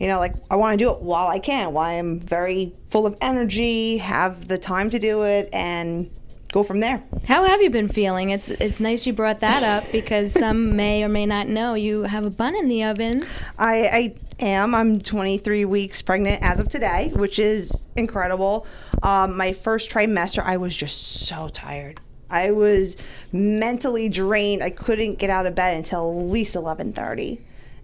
you 0.00 0.08
know, 0.08 0.18
like 0.18 0.34
I 0.50 0.56
want 0.56 0.78
to 0.78 0.84
do 0.84 0.90
it 0.90 1.00
while 1.00 1.28
I 1.28 1.38
can, 1.38 1.72
while 1.72 1.84
I'm 1.84 2.18
very 2.18 2.74
full 2.88 3.06
of 3.06 3.16
energy, 3.20 3.98
have 3.98 4.48
the 4.48 4.58
time 4.58 4.90
to 4.90 4.98
do 4.98 5.22
it, 5.22 5.50
and 5.52 6.10
go 6.52 6.62
from 6.62 6.80
there." 6.80 7.02
How 7.26 7.44
have 7.44 7.62
you 7.62 7.70
been 7.70 7.86
feeling? 7.86 8.30
It's 8.30 8.48
it's 8.48 8.80
nice 8.80 9.06
you 9.06 9.12
brought 9.12 9.40
that 9.40 9.62
up 9.62 9.84
because 9.92 10.32
some 10.32 10.74
may 10.82 11.04
or 11.04 11.08
may 11.08 11.26
not 11.26 11.48
know 11.48 11.74
you 11.74 12.02
have 12.02 12.24
a 12.24 12.30
bun 12.30 12.56
in 12.56 12.68
the 12.68 12.82
oven. 12.84 13.26
I, 13.58 13.86
I 13.86 14.14
am. 14.40 14.74
I'm 14.74 15.00
23 15.00 15.66
weeks 15.66 16.02
pregnant 16.02 16.42
as 16.42 16.58
of 16.58 16.68
today, 16.68 17.12
which 17.14 17.38
is 17.38 17.82
incredible. 17.94 18.66
Um, 19.02 19.36
my 19.36 19.52
first 19.52 19.90
trimester, 19.90 20.42
I 20.42 20.56
was 20.56 20.76
just 20.76 21.26
so 21.26 21.48
tired. 21.48 22.00
I 22.30 22.52
was 22.52 22.96
mentally 23.32 24.08
drained. 24.08 24.62
I 24.62 24.70
couldn't 24.70 25.18
get 25.18 25.30
out 25.30 25.46
of 25.46 25.54
bed 25.54 25.76
until 25.76 26.20
at 26.20 26.26
least 26.26 26.54
11:30, 26.54 27.38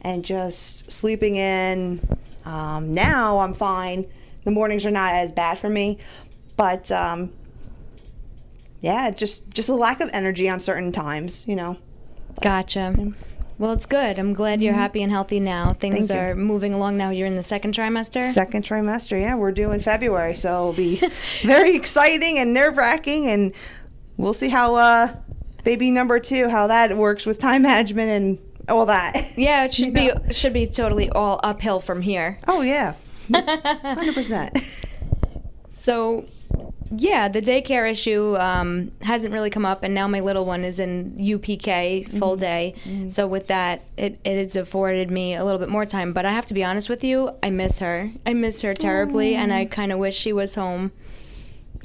and 0.06 0.24
just 0.24 0.90
sleeping 0.90 1.34
in. 1.34 2.00
Um, 2.44 2.94
now 2.94 3.40
I'm 3.40 3.54
fine. 3.54 4.06
The 4.44 4.52
mornings 4.52 4.86
are 4.86 4.92
not 4.92 5.14
as 5.14 5.32
bad 5.32 5.58
for 5.58 5.68
me, 5.68 5.98
but 6.56 6.90
um, 6.92 7.32
yeah, 8.80 9.10
just 9.10 9.50
just 9.50 9.68
a 9.68 9.74
lack 9.74 10.00
of 10.00 10.08
energy 10.12 10.48
on 10.48 10.60
certain 10.60 10.92
times. 10.92 11.44
You 11.48 11.56
know. 11.56 11.76
Gotcha. 12.40 12.94
Well, 13.58 13.72
it's 13.72 13.86
good. 13.86 14.18
I'm 14.18 14.34
glad 14.34 14.62
you're 14.62 14.74
happy 14.74 15.02
and 15.02 15.10
healthy 15.10 15.40
now. 15.40 15.72
Things 15.72 16.08
Thank 16.08 16.10
you. 16.10 16.16
are 16.18 16.34
moving 16.36 16.74
along 16.74 16.98
now. 16.98 17.08
You're 17.08 17.26
in 17.26 17.36
the 17.36 17.42
second 17.42 17.74
trimester. 17.74 18.22
Second 18.22 18.64
trimester, 18.64 19.18
yeah, 19.20 19.34
we're 19.34 19.50
due 19.50 19.72
in 19.72 19.80
February, 19.80 20.36
so 20.36 20.50
it'll 20.50 20.72
be 20.74 21.00
very 21.42 21.74
exciting 21.74 22.38
and 22.38 22.52
nerve 22.52 22.76
wracking, 22.76 23.28
and 23.28 23.54
we'll 24.18 24.34
see 24.34 24.50
how 24.50 24.74
uh, 24.74 25.16
baby 25.64 25.90
number 25.90 26.20
two 26.20 26.48
how 26.48 26.66
that 26.68 26.96
works 26.96 27.26
with 27.26 27.40
time 27.40 27.62
management 27.62 28.10
and 28.10 28.45
all 28.68 28.86
that. 28.86 29.36
yeah, 29.36 29.64
it 29.64 29.72
should 29.74 29.94
be 29.94 30.10
should 30.30 30.52
be 30.52 30.66
totally 30.66 31.10
all 31.10 31.40
uphill 31.42 31.80
from 31.80 32.02
here. 32.02 32.38
Oh 32.46 32.62
yeah, 32.62 32.94
hundred 33.32 34.14
percent. 34.14 34.58
So, 35.72 36.24
yeah, 36.90 37.28
the 37.28 37.40
daycare 37.40 37.88
issue 37.88 38.36
um, 38.38 38.90
hasn't 39.02 39.32
really 39.32 39.50
come 39.50 39.64
up, 39.64 39.84
and 39.84 39.94
now 39.94 40.08
my 40.08 40.18
little 40.18 40.44
one 40.44 40.64
is 40.64 40.80
in 40.80 41.16
UPK 41.16 42.18
full 42.18 42.32
mm-hmm. 42.32 42.40
day. 42.40 42.74
Mm-hmm. 42.84 43.08
So 43.08 43.28
with 43.28 43.46
that, 43.46 43.82
it 43.96 44.18
it 44.24 44.36
has 44.36 44.56
afforded 44.56 45.12
me 45.12 45.36
a 45.36 45.44
little 45.44 45.60
bit 45.60 45.68
more 45.68 45.86
time. 45.86 46.12
But 46.12 46.26
I 46.26 46.32
have 46.32 46.46
to 46.46 46.54
be 46.54 46.64
honest 46.64 46.88
with 46.88 47.04
you, 47.04 47.30
I 47.40 47.50
miss 47.50 47.78
her. 47.78 48.10
I 48.26 48.34
miss 48.34 48.62
her 48.62 48.74
terribly, 48.74 49.36
and 49.36 49.52
I 49.52 49.66
mm. 49.66 49.70
kind 49.70 49.92
of 49.92 50.00
wish 50.00 50.16
she 50.16 50.32
was 50.32 50.56
home. 50.56 50.90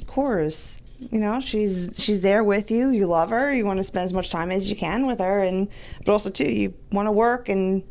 Of 0.00 0.08
course, 0.08 0.81
you 1.10 1.18
know 1.18 1.40
she's 1.40 1.90
she's 1.96 2.22
there 2.22 2.44
with 2.44 2.70
you. 2.70 2.90
You 2.90 3.06
love 3.06 3.30
her. 3.30 3.52
You 3.52 3.64
want 3.64 3.78
to 3.78 3.84
spend 3.84 4.04
as 4.04 4.12
much 4.12 4.30
time 4.30 4.50
as 4.50 4.68
you 4.68 4.76
can 4.76 5.06
with 5.06 5.18
her, 5.18 5.42
and 5.42 5.68
but 6.04 6.12
also 6.12 6.30
too 6.30 6.50
you 6.50 6.74
want 6.90 7.06
to 7.06 7.12
work 7.12 7.48
and 7.48 7.82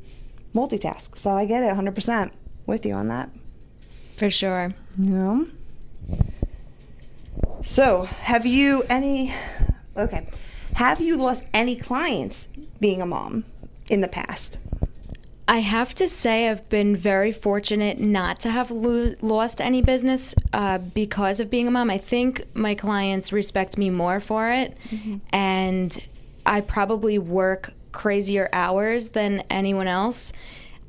multitask. 0.53 1.17
So 1.17 1.31
I 1.31 1.45
get 1.45 1.63
it, 1.63 1.73
hundred 1.73 1.95
percent 1.95 2.33
with 2.65 2.85
you 2.85 2.93
on 2.93 3.07
that. 3.09 3.29
For 4.17 4.29
sure. 4.29 4.73
You 4.97 5.09
know? 5.09 5.47
So, 7.63 8.03
have 8.03 8.45
you 8.45 8.83
any 8.89 9.33
okay. 9.97 10.27
Have 10.73 11.01
you 11.01 11.17
lost 11.17 11.43
any 11.53 11.75
clients 11.75 12.47
being 12.79 13.01
a 13.01 13.05
mom 13.05 13.45
in 13.89 14.01
the 14.01 14.07
past? 14.07 14.57
I 15.51 15.59
have 15.59 15.93
to 15.95 16.07
say, 16.07 16.47
I've 16.47 16.69
been 16.69 16.95
very 16.95 17.33
fortunate 17.33 17.99
not 17.99 18.39
to 18.39 18.49
have 18.49 18.71
lo- 18.71 19.15
lost 19.21 19.59
any 19.59 19.81
business 19.81 20.33
uh, 20.53 20.77
because 20.77 21.41
of 21.41 21.49
being 21.51 21.67
a 21.67 21.71
mom. 21.71 21.89
I 21.89 21.97
think 21.97 22.45
my 22.55 22.73
clients 22.73 23.33
respect 23.33 23.77
me 23.77 23.89
more 23.89 24.21
for 24.21 24.49
it, 24.49 24.77
and 25.33 26.01
I 26.45 26.61
probably 26.61 27.17
work 27.19 27.73
crazier 27.91 28.47
hours 28.53 29.09
than 29.09 29.43
anyone 29.49 29.89
else. 29.89 30.31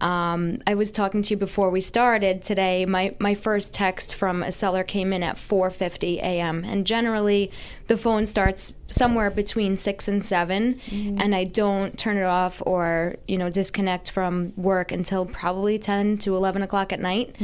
Um, 0.03 0.61
I 0.67 0.75
was 0.75 0.91
talking 0.91 1.23
to 1.23 1.35
you 1.35 1.39
before 1.39 1.71
we 1.71 1.81
started 1.81 2.43
today. 2.43 2.85
My 2.87 3.15
my 3.21 3.35
first 3.35 3.73
text 3.73 4.15
from 4.15 4.43
a 4.43 4.51
seller 4.51 4.83
came 4.83 5.13
in 5.13 5.23
at 5.23 5.37
4:50 5.37 6.17
a.m. 6.19 6.65
and 6.65 6.85
generally 6.87 7.51
the 7.87 7.97
phone 7.97 8.27
starts 8.27 8.73
somewhere 8.89 9.31
between 9.31 9.79
six 9.79 10.09
and 10.09 10.25
7 10.25 10.81
and 11.19 11.35
I 11.35 11.45
don't 11.45 11.97
turn 11.99 12.17
it 12.19 12.25
off 12.25 12.61
or 12.67 13.15
you 13.29 13.39
know 13.39 13.49
disconnect 13.49 14.11
from 14.11 14.53
work 14.57 14.93
until 14.93 15.25
probably 15.25 15.79
10 15.79 16.19
to 16.19 16.35
11 16.37 16.63
o'clock 16.63 16.93
at 16.93 17.01
night. 17.01 17.37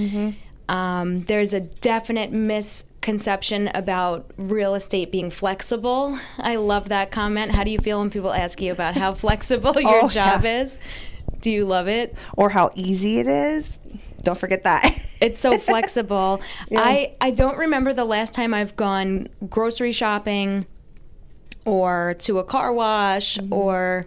Um, 0.68 1.22
there's 1.22 1.54
a 1.54 1.60
definite 1.60 2.30
misconception 2.32 3.68
about 3.74 4.30
real 4.36 4.74
estate 4.74 5.10
being 5.10 5.30
flexible. 5.30 6.18
I 6.36 6.56
love 6.56 6.90
that 6.90 7.10
comment. 7.10 7.52
How 7.52 7.64
do 7.64 7.70
you 7.70 7.78
feel 7.78 8.00
when 8.00 8.10
people 8.10 8.32
ask 8.34 8.60
you 8.60 8.72
about 8.72 8.94
how 8.94 9.14
flexible 9.14 9.72
your 9.80 10.04
Oh, 10.04 10.08
job 10.08 10.44
yeah. 10.44 10.62
is? 10.62 10.78
Do 11.40 11.50
you 11.50 11.64
love 11.64 11.88
it? 11.88 12.14
Or 12.36 12.50
how 12.50 12.70
easy 12.74 13.18
it 13.18 13.26
is. 13.26 13.80
Don't 14.22 14.38
forget 14.38 14.64
that. 14.64 14.98
It's 15.20 15.40
so 15.40 15.58
flexible. 15.58 16.40
Yeah. 16.68 16.80
I 16.80 17.14
I 17.20 17.30
don't 17.30 17.58
remember 17.58 17.92
the 17.92 18.04
last 18.04 18.34
time 18.34 18.52
I've 18.54 18.76
gone 18.76 19.28
grocery 19.48 19.92
shopping 19.92 20.66
or 21.64 22.14
to 22.20 22.38
a 22.38 22.44
car 22.44 22.72
wash 22.72 23.36
mm-hmm. 23.36 23.52
or 23.52 24.06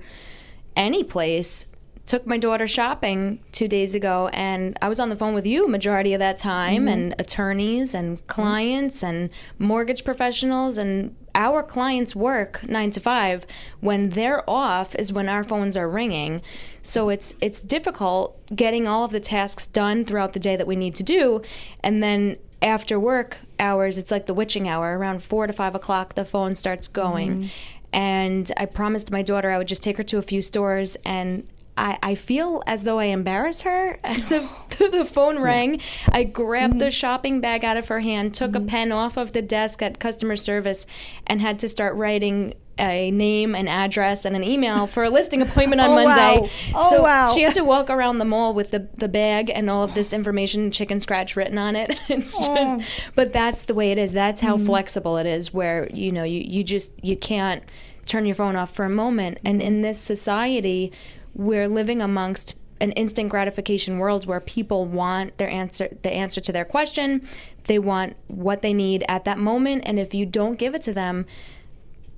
any 0.75 1.03
place. 1.03 1.65
Took 2.07 2.25
my 2.25 2.38
daughter 2.38 2.67
shopping 2.67 3.39
two 3.51 3.67
days 3.67 3.95
ago, 3.95 4.29
and 4.33 4.77
I 4.81 4.89
was 4.89 5.00
on 5.00 5.09
the 5.09 5.15
phone 5.15 5.33
with 5.33 5.45
you 5.45 5.67
majority 5.67 6.13
of 6.13 6.19
that 6.19 6.39
time, 6.39 6.81
mm-hmm. 6.81 6.88
and 6.88 7.15
attorneys 7.19 7.93
and 7.93 8.17
mm-hmm. 8.17 8.25
clients 8.27 9.03
and 9.03 9.29
mortgage 9.59 10.03
professionals, 10.03 10.77
and 10.77 11.15
our 11.35 11.63
clients 11.63 12.15
work 12.15 12.67
nine 12.67 12.91
to 12.91 13.00
five. 13.00 13.45
When 13.79 14.09
they're 14.09 14.47
off 14.50 14.95
is 14.95 15.13
when 15.13 15.29
our 15.29 15.43
phones 15.43 15.77
are 15.77 15.89
ringing, 15.89 16.41
so 16.81 17.09
it's 17.09 17.33
it's 17.41 17.61
difficult 17.61 18.38
getting 18.55 18.88
all 18.88 19.05
of 19.05 19.11
the 19.11 19.19
tasks 19.19 19.67
done 19.67 20.05
throughout 20.05 20.33
the 20.33 20.39
day 20.39 20.55
that 20.55 20.67
we 20.67 20.75
need 20.75 20.95
to 20.95 21.03
do, 21.03 21.41
and 21.83 22.01
then 22.01 22.38
after 22.61 23.00
work 23.00 23.38
hours, 23.59 23.97
it's 23.97 24.11
like 24.11 24.27
the 24.27 24.33
witching 24.33 24.67
hour. 24.67 24.97
Around 24.97 25.23
four 25.23 25.47
to 25.47 25.53
five 25.53 25.75
o'clock, 25.75 26.15
the 26.15 26.25
phone 26.25 26.55
starts 26.55 26.88
going. 26.88 27.31
Mm-hmm. 27.31 27.47
And 27.93 28.51
I 28.55 28.67
promised 28.67 29.11
my 29.11 29.21
daughter 29.21 29.50
I 29.50 29.57
would 29.57 29.67
just 29.67 29.83
take 29.83 29.97
her 29.97 30.03
to 30.03 30.17
a 30.17 30.21
few 30.21 30.41
stores 30.41 30.95
and 31.03 31.47
I, 31.78 31.98
I 32.04 32.16
feel 32.16 32.62
as 32.68 32.84
though 32.84 33.00
I 33.00 33.06
embarrass 33.06 33.62
her. 33.62 34.00
the, 34.04 34.48
the 34.92 35.06
phone 35.06 35.40
rang. 35.40 35.80
I 36.12 36.24
grabbed 36.24 36.80
the 36.80 36.86
mm-hmm. 36.86 36.92
shopping 36.92 37.42
bag 37.42 37.63
out 37.63 37.78
of 37.78 37.88
her 37.88 38.01
hand, 38.01 38.34
took 38.34 38.56
a 38.56 38.60
mm-hmm. 38.60 38.68
pen 38.68 38.92
off 38.92 39.18
of 39.18 39.34
the 39.34 39.42
desk 39.42 39.82
at 39.82 40.00
customer 40.00 40.36
service, 40.36 40.86
and 41.25 41.42
had 41.42 41.60
to 41.60 41.70
start 41.70 41.96
writing 41.96 42.54
a 42.80 43.12
name, 43.12 43.54
an 43.54 43.68
address, 43.68 44.25
and 44.25 44.36
an 44.36 44.44
email 44.44 44.88
for 44.88 45.04
a 45.04 45.10
listing 45.10 45.42
appointment 45.42 45.82
on 45.82 45.90
Oh, 45.92 45.96
Monday. 45.96 46.42
wow. 46.42 46.50
Oh, 46.75 46.90
so 46.90 47.04
wow. 47.04 47.32
she 47.34 47.42
had 47.42 47.54
to 47.54 47.63
walk 47.63 47.90
around 47.90 48.18
the 48.18 48.25
mall 48.25 48.54
with 48.54 48.72
the, 48.72 48.88
the 48.98 49.08
bag 49.08 49.51
and 49.54 49.70
all 49.70 49.84
of 49.84 49.94
this 49.94 50.13
information, 50.13 50.72
chicken 50.72 51.00
scratch 51.00 51.36
written 51.36 51.58
on 51.58 51.75
it. 51.75 52.01
it's 52.10 52.36
oh. 52.36 52.56
just, 52.56 52.90
Oh. 52.90 53.12
but 53.16 53.32
that's 53.32 53.63
the 53.63 53.74
way 53.74 53.92
it 53.92 53.98
is. 53.98 54.12
That's 54.12 54.42
Mm-hmm. 54.42 54.60
how 54.60 54.66
flexible 54.66 55.18
it 55.18 55.28
is. 55.28 55.54
Where 55.54 55.88
you 55.94 56.12
know 56.12 56.24
you 56.24 56.40
you 56.40 56.63
just 56.63 56.94
you 57.04 57.16
can't 57.16 57.63
turn 58.06 58.25
your 58.25 58.36
phone 58.36 58.56
off 58.56 58.74
for 58.74 58.86
a 58.86 58.90
moment. 58.90 59.38
And 59.46 59.60
mm-hmm. 59.60 59.68
in 59.68 59.82
this 59.82 60.00
society, 60.00 60.92
we're 61.33 61.67
living 61.67 62.01
amongst 62.01 62.55
an 62.79 62.91
instant 62.93 63.29
gratification 63.29 64.00
world 64.00 64.25
where 64.25 64.39
people 64.39 64.85
want 64.85 65.38
their 65.38 65.50
answer 65.50 65.88
the 66.01 66.11
answer 66.11 66.41
to 66.41 66.51
their 66.51 66.65
question. 66.65 67.27
They 67.65 67.77
want 67.77 68.15
what 68.27 68.63
they 68.63 68.73
need 68.73 69.03
at 69.07 69.23
that 69.25 69.38
moment. 69.38 69.83
And 69.85 70.00
if 70.00 70.13
you 70.13 70.25
don't 70.25 70.57
give 70.57 70.73
it 70.73 70.81
to 70.83 70.93
them 70.93 71.25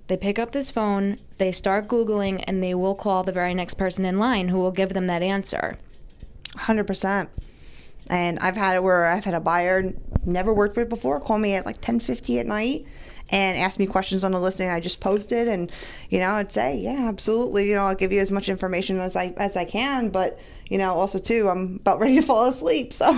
they 0.07 0.17
pick 0.17 0.37
up 0.37 0.51
this 0.51 0.69
phone 0.69 1.17
they 1.37 1.51
start 1.51 1.87
googling 1.87 2.43
and 2.47 2.63
they 2.63 2.73
will 2.73 2.95
call 2.95 3.23
the 3.23 3.31
very 3.31 3.53
next 3.53 3.75
person 3.75 4.05
in 4.05 4.19
line 4.19 4.49
who 4.49 4.57
will 4.57 4.71
give 4.71 4.93
them 4.93 5.07
that 5.07 5.21
answer. 5.21 5.77
Hundred 6.55 6.87
percent. 6.87 7.29
And 8.09 8.39
I've 8.39 8.55
had 8.55 8.75
it 8.75 8.83
where 8.83 9.05
I've 9.05 9.25
had 9.25 9.33
a 9.33 9.39
buyer 9.39 9.93
never 10.25 10.53
worked 10.53 10.77
with 10.77 10.87
before 10.87 11.19
call 11.19 11.39
me 11.39 11.55
at 11.55 11.65
like 11.65 11.81
ten 11.81 11.99
fifty 11.99 12.39
at 12.39 12.47
night 12.47 12.85
and 13.33 13.57
ask 13.57 13.79
me 13.79 13.85
questions 13.85 14.23
on 14.23 14.31
the 14.31 14.39
listing 14.39 14.69
I 14.69 14.79
just 14.79 15.01
posted, 15.01 15.49
and 15.49 15.69
you 16.09 16.19
know 16.19 16.29
I'd 16.29 16.51
say 16.51 16.77
yeah, 16.77 17.07
absolutely. 17.09 17.67
You 17.67 17.75
know 17.75 17.85
I'll 17.85 17.95
give 17.95 18.13
you 18.13 18.21
as 18.21 18.31
much 18.31 18.47
information 18.47 18.99
as 18.99 19.17
I 19.17 19.33
as 19.37 19.57
I 19.57 19.65
can, 19.65 20.09
but 20.09 20.39
you 20.69 20.77
know 20.77 20.93
also 20.93 21.19
too 21.19 21.49
I'm 21.49 21.75
about 21.75 21.99
ready 22.01 22.15
to 22.15 22.21
fall 22.21 22.45
asleep. 22.47 22.93
So, 22.93 23.09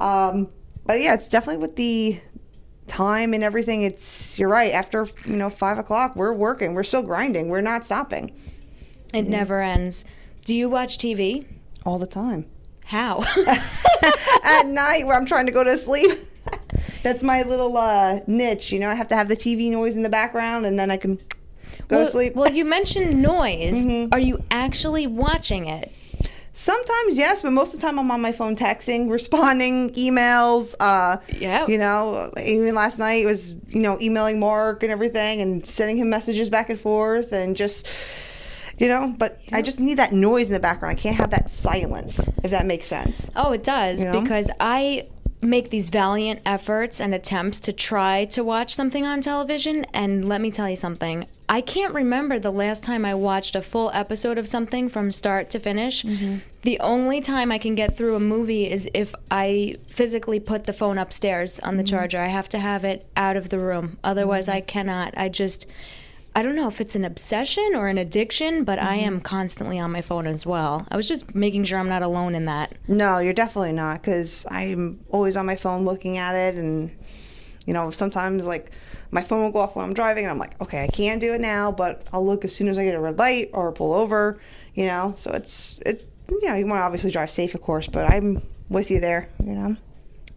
um, 0.00 0.50
but 0.84 1.00
yeah, 1.00 1.14
it's 1.14 1.28
definitely 1.28 1.62
with 1.62 1.76
the 1.76 2.20
time 2.86 3.32
and 3.32 3.42
everything. 3.42 3.82
It's 3.82 4.38
you're 4.38 4.50
right. 4.50 4.74
After 4.74 5.06
you 5.24 5.36
know 5.36 5.48
five 5.48 5.78
o'clock, 5.78 6.16
we're 6.16 6.34
working. 6.34 6.74
We're 6.74 6.82
still 6.82 7.02
grinding. 7.02 7.48
We're 7.48 7.62
not 7.62 7.86
stopping 7.86 8.32
it 9.14 9.28
never 9.28 9.60
ends 9.62 10.04
do 10.44 10.54
you 10.54 10.68
watch 10.68 10.98
tv 10.98 11.46
all 11.86 11.98
the 11.98 12.06
time. 12.06 12.44
how 12.86 13.22
at 14.44 14.66
night 14.66 15.06
where 15.06 15.16
I'm 15.16 15.26
trying 15.26 15.46
to 15.46 15.52
go 15.52 15.64
to 15.64 15.78
sleep. 15.78 16.10
That's 17.04 17.22
my 17.22 17.42
little 17.42 17.76
uh, 17.76 18.20
niche. 18.26 18.72
You 18.72 18.80
know, 18.80 18.88
I 18.90 18.94
have 18.94 19.08
to 19.08 19.14
have 19.14 19.28
the 19.28 19.36
TV 19.36 19.70
noise 19.70 19.94
in 19.94 20.02
the 20.02 20.08
background, 20.08 20.66
and 20.66 20.76
then 20.78 20.90
I 20.90 20.96
can 20.96 21.16
go 21.88 21.98
well, 21.98 22.04
to 22.06 22.10
sleep. 22.10 22.34
well 22.34 22.50
you 22.50 22.64
mentioned 22.64 23.20
noise 23.20 23.84
Mhm. 23.84 24.12
are 24.14 24.18
you 24.18 24.42
actually 24.50 25.06
watching 25.06 25.66
it 25.66 25.92
Sometimes 26.56 27.18
yes, 27.18 27.42
but 27.42 27.50
most 27.50 27.74
of 27.74 27.80
the 27.80 27.84
time 27.86 27.98
I'm 27.98 28.08
on 28.12 28.20
my 28.20 28.30
phone 28.30 28.54
texting, 28.54 29.10
responding 29.18 29.90
emails. 29.94 30.76
Uh, 30.78 31.16
Yeah. 31.40 31.66
You 31.66 31.78
know, 31.78 32.30
even 32.40 32.76
last 32.76 33.00
night 33.00 33.26
was 33.26 33.54
you 33.70 33.80
know 33.80 33.98
emailing 34.00 34.38
Mark 34.38 34.84
and 34.84 34.92
everything, 34.92 35.40
and 35.40 35.66
sending 35.66 35.96
him 35.96 36.08
messages 36.10 36.48
back 36.48 36.70
and 36.70 36.78
forth, 36.78 37.32
and 37.32 37.56
just. 37.56 37.86
You 38.78 38.88
know, 38.88 39.14
but 39.16 39.40
I 39.52 39.62
just 39.62 39.78
need 39.78 39.98
that 39.98 40.12
noise 40.12 40.46
in 40.48 40.52
the 40.52 40.58
background. 40.58 40.98
I 40.98 41.00
can't 41.00 41.14
have 41.14 41.30
that 41.30 41.48
silence, 41.48 42.18
if 42.42 42.50
that 42.50 42.66
makes 42.66 42.88
sense. 42.88 43.30
Oh, 43.36 43.52
it 43.52 43.62
does 43.62 44.02
You 44.04 44.10
know? 44.10 44.20
because 44.20 44.50
I 44.58 45.06
make 45.44 45.70
these 45.70 45.88
valiant 45.90 46.40
efforts 46.46 47.00
and 47.00 47.14
attempts 47.14 47.60
to 47.60 47.72
try 47.72 48.24
to 48.26 48.42
watch 48.42 48.74
something 48.74 49.04
on 49.04 49.20
television 49.20 49.84
and 49.92 50.26
let 50.28 50.40
me 50.40 50.50
tell 50.50 50.68
you 50.68 50.76
something. 50.76 51.26
I 51.46 51.60
can't 51.60 51.92
remember 51.92 52.38
the 52.38 52.50
last 52.50 52.82
time 52.82 53.04
I 53.04 53.14
watched 53.14 53.54
a 53.54 53.60
full 53.60 53.90
episode 53.92 54.38
of 54.38 54.48
something 54.48 54.88
from 54.88 55.10
start 55.10 55.50
to 55.50 55.58
finish. 55.58 56.02
Mm-hmm. 56.02 56.38
The 56.62 56.80
only 56.80 57.20
time 57.20 57.52
I 57.52 57.58
can 57.58 57.74
get 57.74 57.96
through 57.98 58.14
a 58.14 58.20
movie 58.20 58.70
is 58.70 58.88
if 58.94 59.14
I 59.30 59.76
physically 59.88 60.40
put 60.40 60.64
the 60.64 60.72
phone 60.72 60.96
upstairs 60.96 61.60
on 61.60 61.76
the 61.76 61.82
Mm-hmm. 61.84 61.94
charger. 61.96 62.18
I 62.18 62.28
have 62.28 62.48
to 62.48 62.58
have 62.58 62.82
it 62.84 63.06
out 63.14 63.36
of 63.36 63.50
the 63.50 63.58
room. 63.58 63.98
Otherwise, 64.02 64.48
I 64.48 64.62
cannot. 64.62 65.12
I 65.18 65.28
just 65.28 65.66
I 66.36 66.42
don't 66.42 66.56
know 66.56 66.66
if 66.68 66.80
it's 66.80 66.96
an 66.96 67.04
obsession 67.04 67.74
or 67.76 67.86
an 67.88 67.96
addiction, 67.98 68.64
but 68.64 68.78
I 68.78 68.96
Mm-hmm. 68.96 69.06
am 69.06 69.20
constantly 69.20 69.78
on 69.78 69.92
my 69.92 70.00
phone 70.02 70.26
as 70.26 70.44
well. 70.44 70.86
I 70.90 70.96
was 70.96 71.06
just 71.08 71.34
making 71.34 71.64
sure 71.64 71.78
I'm 71.78 71.88
not 71.88 72.02
alone 72.02 72.34
in 72.34 72.44
that. 72.46 72.74
No, 72.88 73.18
you're 73.18 73.32
definitely 73.32 73.72
not 73.72 74.02
because 74.02 74.44
I'm 74.50 75.00
always 75.10 75.36
on 75.36 75.46
my 75.46 75.56
phone 75.56 75.84
looking 75.84 76.18
at 76.18 76.34
it, 76.34 76.56
and 76.56 76.90
you 77.66 77.72
know 77.72 77.90
sometimes 77.90 78.46
like 78.46 78.72
my 79.12 79.22
phone 79.22 79.42
will 79.42 79.52
go 79.52 79.60
off 79.60 79.76
when 79.76 79.84
I'm 79.84 79.94
driving, 79.94 80.24
and 80.24 80.32
I'm 80.32 80.38
like, 80.38 80.60
okay, 80.60 80.82
I 80.82 80.88
can't 80.88 81.20
do 81.20 81.34
it 81.34 81.40
now, 81.40 81.70
but 81.70 82.02
I'll 82.12 82.26
look 82.26 82.44
as 82.44 82.52
soon 82.54 82.66
as 82.68 82.78
I 82.80 82.84
get 82.84 82.94
a 82.96 83.00
red 83.00 83.16
light 83.18 83.50
or 83.52 83.70
pull 83.70 83.94
over, 83.94 84.38
you 84.74 84.86
know. 84.86 85.14
So 85.16 85.30
it's 85.30 85.78
it, 85.86 86.08
you 86.28 86.48
know, 86.48 86.54
you 86.56 86.66
want 86.66 86.80
to 86.80 86.84
obviously 86.84 87.12
drive 87.12 87.30
safe, 87.30 87.54
of 87.54 87.62
course, 87.62 87.86
but 87.86 88.10
I'm 88.12 88.42
with 88.68 88.90
you 88.90 88.98
there, 88.98 89.28
you 89.44 89.52
know. 89.52 89.76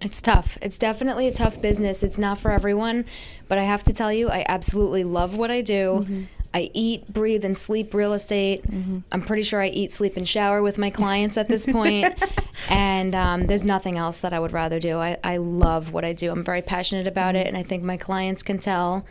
It's 0.01 0.21
tough. 0.21 0.57
It's 0.61 0.77
definitely 0.77 1.27
a 1.27 1.31
tough 1.31 1.61
business. 1.61 2.03
It's 2.03 2.17
not 2.17 2.39
for 2.39 2.51
everyone, 2.51 3.05
but 3.47 3.57
I 3.57 3.63
have 3.63 3.83
to 3.85 3.93
tell 3.93 4.13
you, 4.13 4.29
I 4.29 4.45
absolutely 4.47 5.03
love 5.03 5.35
what 5.35 5.49
I 5.49 5.61
do. 5.61 6.03
Mm-hmm. 6.03 6.23
I 6.53 6.71
eat, 6.73 7.11
breathe, 7.11 7.43
and 7.43 7.57
sleep 7.57 7.93
real 7.93 8.13
estate. 8.13 8.63
Mm-hmm. 8.63 8.99
I'm 9.11 9.21
pretty 9.21 9.43
sure 9.43 9.61
I 9.61 9.67
eat, 9.67 9.91
sleep, 9.91 10.17
and 10.17 10.27
shower 10.27 10.61
with 10.61 10.77
my 10.77 10.89
clients 10.89 11.37
at 11.37 11.47
this 11.47 11.65
point. 11.65 12.07
and 12.69 13.13
um, 13.13 13.47
there's 13.47 13.63
nothing 13.63 13.97
else 13.97 14.19
that 14.19 14.33
I 14.33 14.39
would 14.39 14.53
rather 14.53 14.79
do. 14.79 14.97
I, 14.97 15.17
I 15.23 15.37
love 15.37 15.91
what 15.91 16.05
I 16.05 16.13
do. 16.13 16.31
I'm 16.31 16.43
very 16.43 16.61
passionate 16.61 17.05
about 17.05 17.35
mm-hmm. 17.35 17.41
it, 17.41 17.47
and 17.47 17.57
I 17.57 17.63
think 17.63 17.83
my 17.83 17.97
clients 17.97 18.43
can 18.43 18.59
tell. 18.59 19.05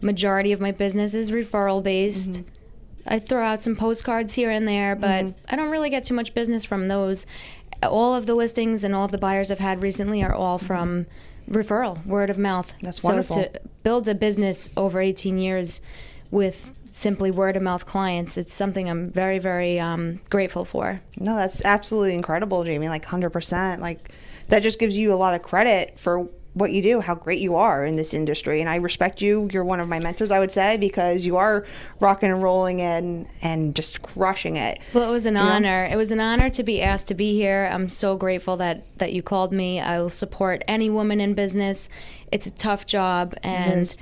Majority 0.00 0.52
of 0.52 0.60
my 0.60 0.70
business 0.70 1.14
is 1.14 1.30
referral 1.30 1.82
based. 1.82 2.42
I 3.06 3.18
throw 3.18 3.44
out 3.44 3.62
some 3.62 3.76
postcards 3.76 4.34
here 4.34 4.50
and 4.50 4.66
there, 4.66 4.96
but 4.96 5.34
I 5.48 5.56
don't 5.56 5.70
really 5.70 5.90
get 5.90 6.04
too 6.04 6.14
much 6.14 6.34
business 6.34 6.64
from 6.64 6.88
those. 6.88 7.26
All 7.82 8.14
of 8.14 8.26
the 8.26 8.34
listings 8.34 8.84
and 8.84 8.94
all 8.94 9.04
of 9.04 9.10
the 9.10 9.18
buyers 9.18 9.50
I've 9.50 9.58
had 9.58 9.82
recently 9.82 10.22
are 10.22 10.34
all 10.34 10.58
from 10.58 11.06
referral, 11.48 12.04
word 12.06 12.30
of 12.30 12.38
mouth. 12.38 12.72
That's 12.82 13.00
so 13.00 13.08
wonderful. 13.08 13.36
to 13.36 13.60
build 13.82 14.08
a 14.08 14.14
business 14.14 14.70
over 14.76 15.00
18 15.00 15.38
years 15.38 15.80
with 16.30 16.74
simply 16.84 17.30
word 17.30 17.56
of 17.56 17.62
mouth 17.62 17.86
clients, 17.86 18.36
it's 18.36 18.52
something 18.52 18.88
I'm 18.88 19.10
very, 19.10 19.38
very 19.38 19.78
um, 19.78 20.20
grateful 20.30 20.64
for. 20.64 21.00
No, 21.18 21.36
that's 21.36 21.64
absolutely 21.64 22.14
incredible, 22.14 22.64
Jamie. 22.64 22.88
Like 22.88 23.04
hundred 23.04 23.30
percent. 23.30 23.80
Like 23.80 24.10
that 24.48 24.62
just 24.62 24.78
gives 24.78 24.96
you 24.96 25.12
a 25.12 25.14
lot 25.14 25.34
of 25.34 25.42
credit 25.42 25.98
for 25.98 26.28
what 26.56 26.72
you 26.72 26.80
do, 26.80 27.00
how 27.00 27.14
great 27.14 27.38
you 27.38 27.54
are 27.56 27.84
in 27.84 27.96
this 27.96 28.14
industry, 28.14 28.62
and 28.62 28.70
I 28.70 28.76
respect 28.76 29.20
you. 29.20 29.46
You're 29.52 29.62
one 29.62 29.78
of 29.78 29.88
my 29.88 29.98
mentors, 29.98 30.30
I 30.30 30.38
would 30.38 30.50
say, 30.50 30.78
because 30.78 31.26
you 31.26 31.36
are 31.36 31.66
rocking 32.00 32.30
and 32.30 32.42
rolling 32.42 32.80
and 32.80 33.26
and 33.42 33.76
just 33.76 34.00
crushing 34.00 34.56
it. 34.56 34.78
Well, 34.94 35.06
it 35.06 35.12
was 35.12 35.26
an 35.26 35.36
honor. 35.36 35.84
It 35.84 35.96
was 35.96 36.12
an 36.12 36.20
honor 36.20 36.48
to 36.48 36.62
be 36.62 36.80
asked 36.80 37.08
to 37.08 37.14
be 37.14 37.34
here. 37.34 37.68
I'm 37.70 37.90
so 37.90 38.16
grateful 38.16 38.56
that 38.56 38.84
that 38.96 39.12
you 39.12 39.22
called 39.22 39.52
me. 39.52 39.80
I 39.80 40.00
will 40.00 40.08
support 40.08 40.64
any 40.66 40.88
woman 40.88 41.20
in 41.20 41.34
business. 41.34 41.90
It's 42.32 42.46
a 42.46 42.50
tough 42.50 42.86
job, 42.86 43.34
and 43.42 43.94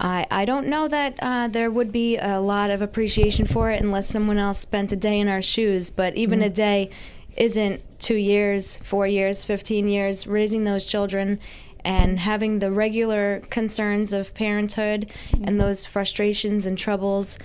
I 0.00 0.26
I 0.28 0.44
don't 0.44 0.66
know 0.66 0.88
that 0.88 1.14
uh, 1.20 1.46
there 1.46 1.70
would 1.70 1.92
be 1.92 2.18
a 2.18 2.40
lot 2.40 2.70
of 2.70 2.82
appreciation 2.82 3.46
for 3.46 3.70
it 3.70 3.80
unless 3.80 4.08
someone 4.08 4.38
else 4.38 4.58
spent 4.58 4.90
a 4.90 4.96
day 4.96 5.20
in 5.20 5.28
our 5.28 5.42
shoes. 5.42 5.92
But 5.92 6.16
even 6.16 6.42
a 6.42 6.50
day 6.50 6.90
isn't 7.36 7.80
two 8.00 8.16
years, 8.16 8.78
four 8.78 9.06
years, 9.06 9.44
fifteen 9.44 9.88
years 9.88 10.26
raising 10.26 10.64
those 10.64 10.84
children. 10.84 11.38
And 11.84 12.18
having 12.20 12.58
the 12.60 12.70
regular 12.70 13.40
concerns 13.50 14.12
of 14.12 14.34
parenthood 14.34 15.10
and 15.42 15.60
those 15.60 15.84
frustrations 15.86 16.64
and 16.66 16.78
troubles, 16.78 17.38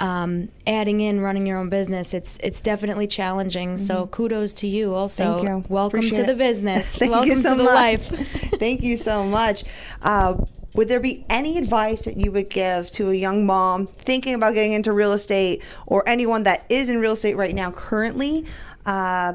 um, 0.00 0.48
adding 0.66 1.00
in 1.00 1.20
running 1.20 1.46
your 1.46 1.58
own 1.58 1.68
business, 1.68 2.14
it's 2.14 2.38
it's 2.42 2.60
definitely 2.60 3.06
challenging. 3.06 3.78
So 3.78 4.06
kudos 4.06 4.52
to 4.54 4.66
you. 4.66 4.94
Also, 4.94 5.24
Mm-hmm. 5.36 5.46
Thank 5.46 5.66
you. 5.68 5.74
welcome 5.74 5.98
Appreciate 6.00 6.20
to 6.20 6.26
the 6.26 6.34
business. 6.36 6.96
Thank 6.98 7.12
welcome 7.12 7.30
you 7.30 7.42
so 7.42 7.50
to 7.50 7.56
the 7.58 7.64
much. 7.64 7.74
life. 7.74 8.06
Thank 8.58 8.82
you 8.82 8.96
so 8.96 9.24
much. 9.24 9.64
Uh, 10.00 10.36
would 10.74 10.88
there 10.88 11.00
be 11.00 11.26
any 11.28 11.58
advice 11.58 12.06
that 12.06 12.16
you 12.16 12.32
would 12.32 12.48
give 12.48 12.90
to 12.92 13.10
a 13.10 13.14
young 13.14 13.44
mom 13.44 13.86
thinking 13.88 14.32
about 14.34 14.54
getting 14.54 14.72
into 14.72 14.90
real 14.92 15.12
estate 15.12 15.62
or 15.86 16.02
anyone 16.08 16.44
that 16.44 16.64
is 16.70 16.88
in 16.88 16.98
real 16.98 17.12
estate 17.12 17.36
right 17.36 17.54
now 17.54 17.70
currently 17.70 18.46
uh, 18.86 19.34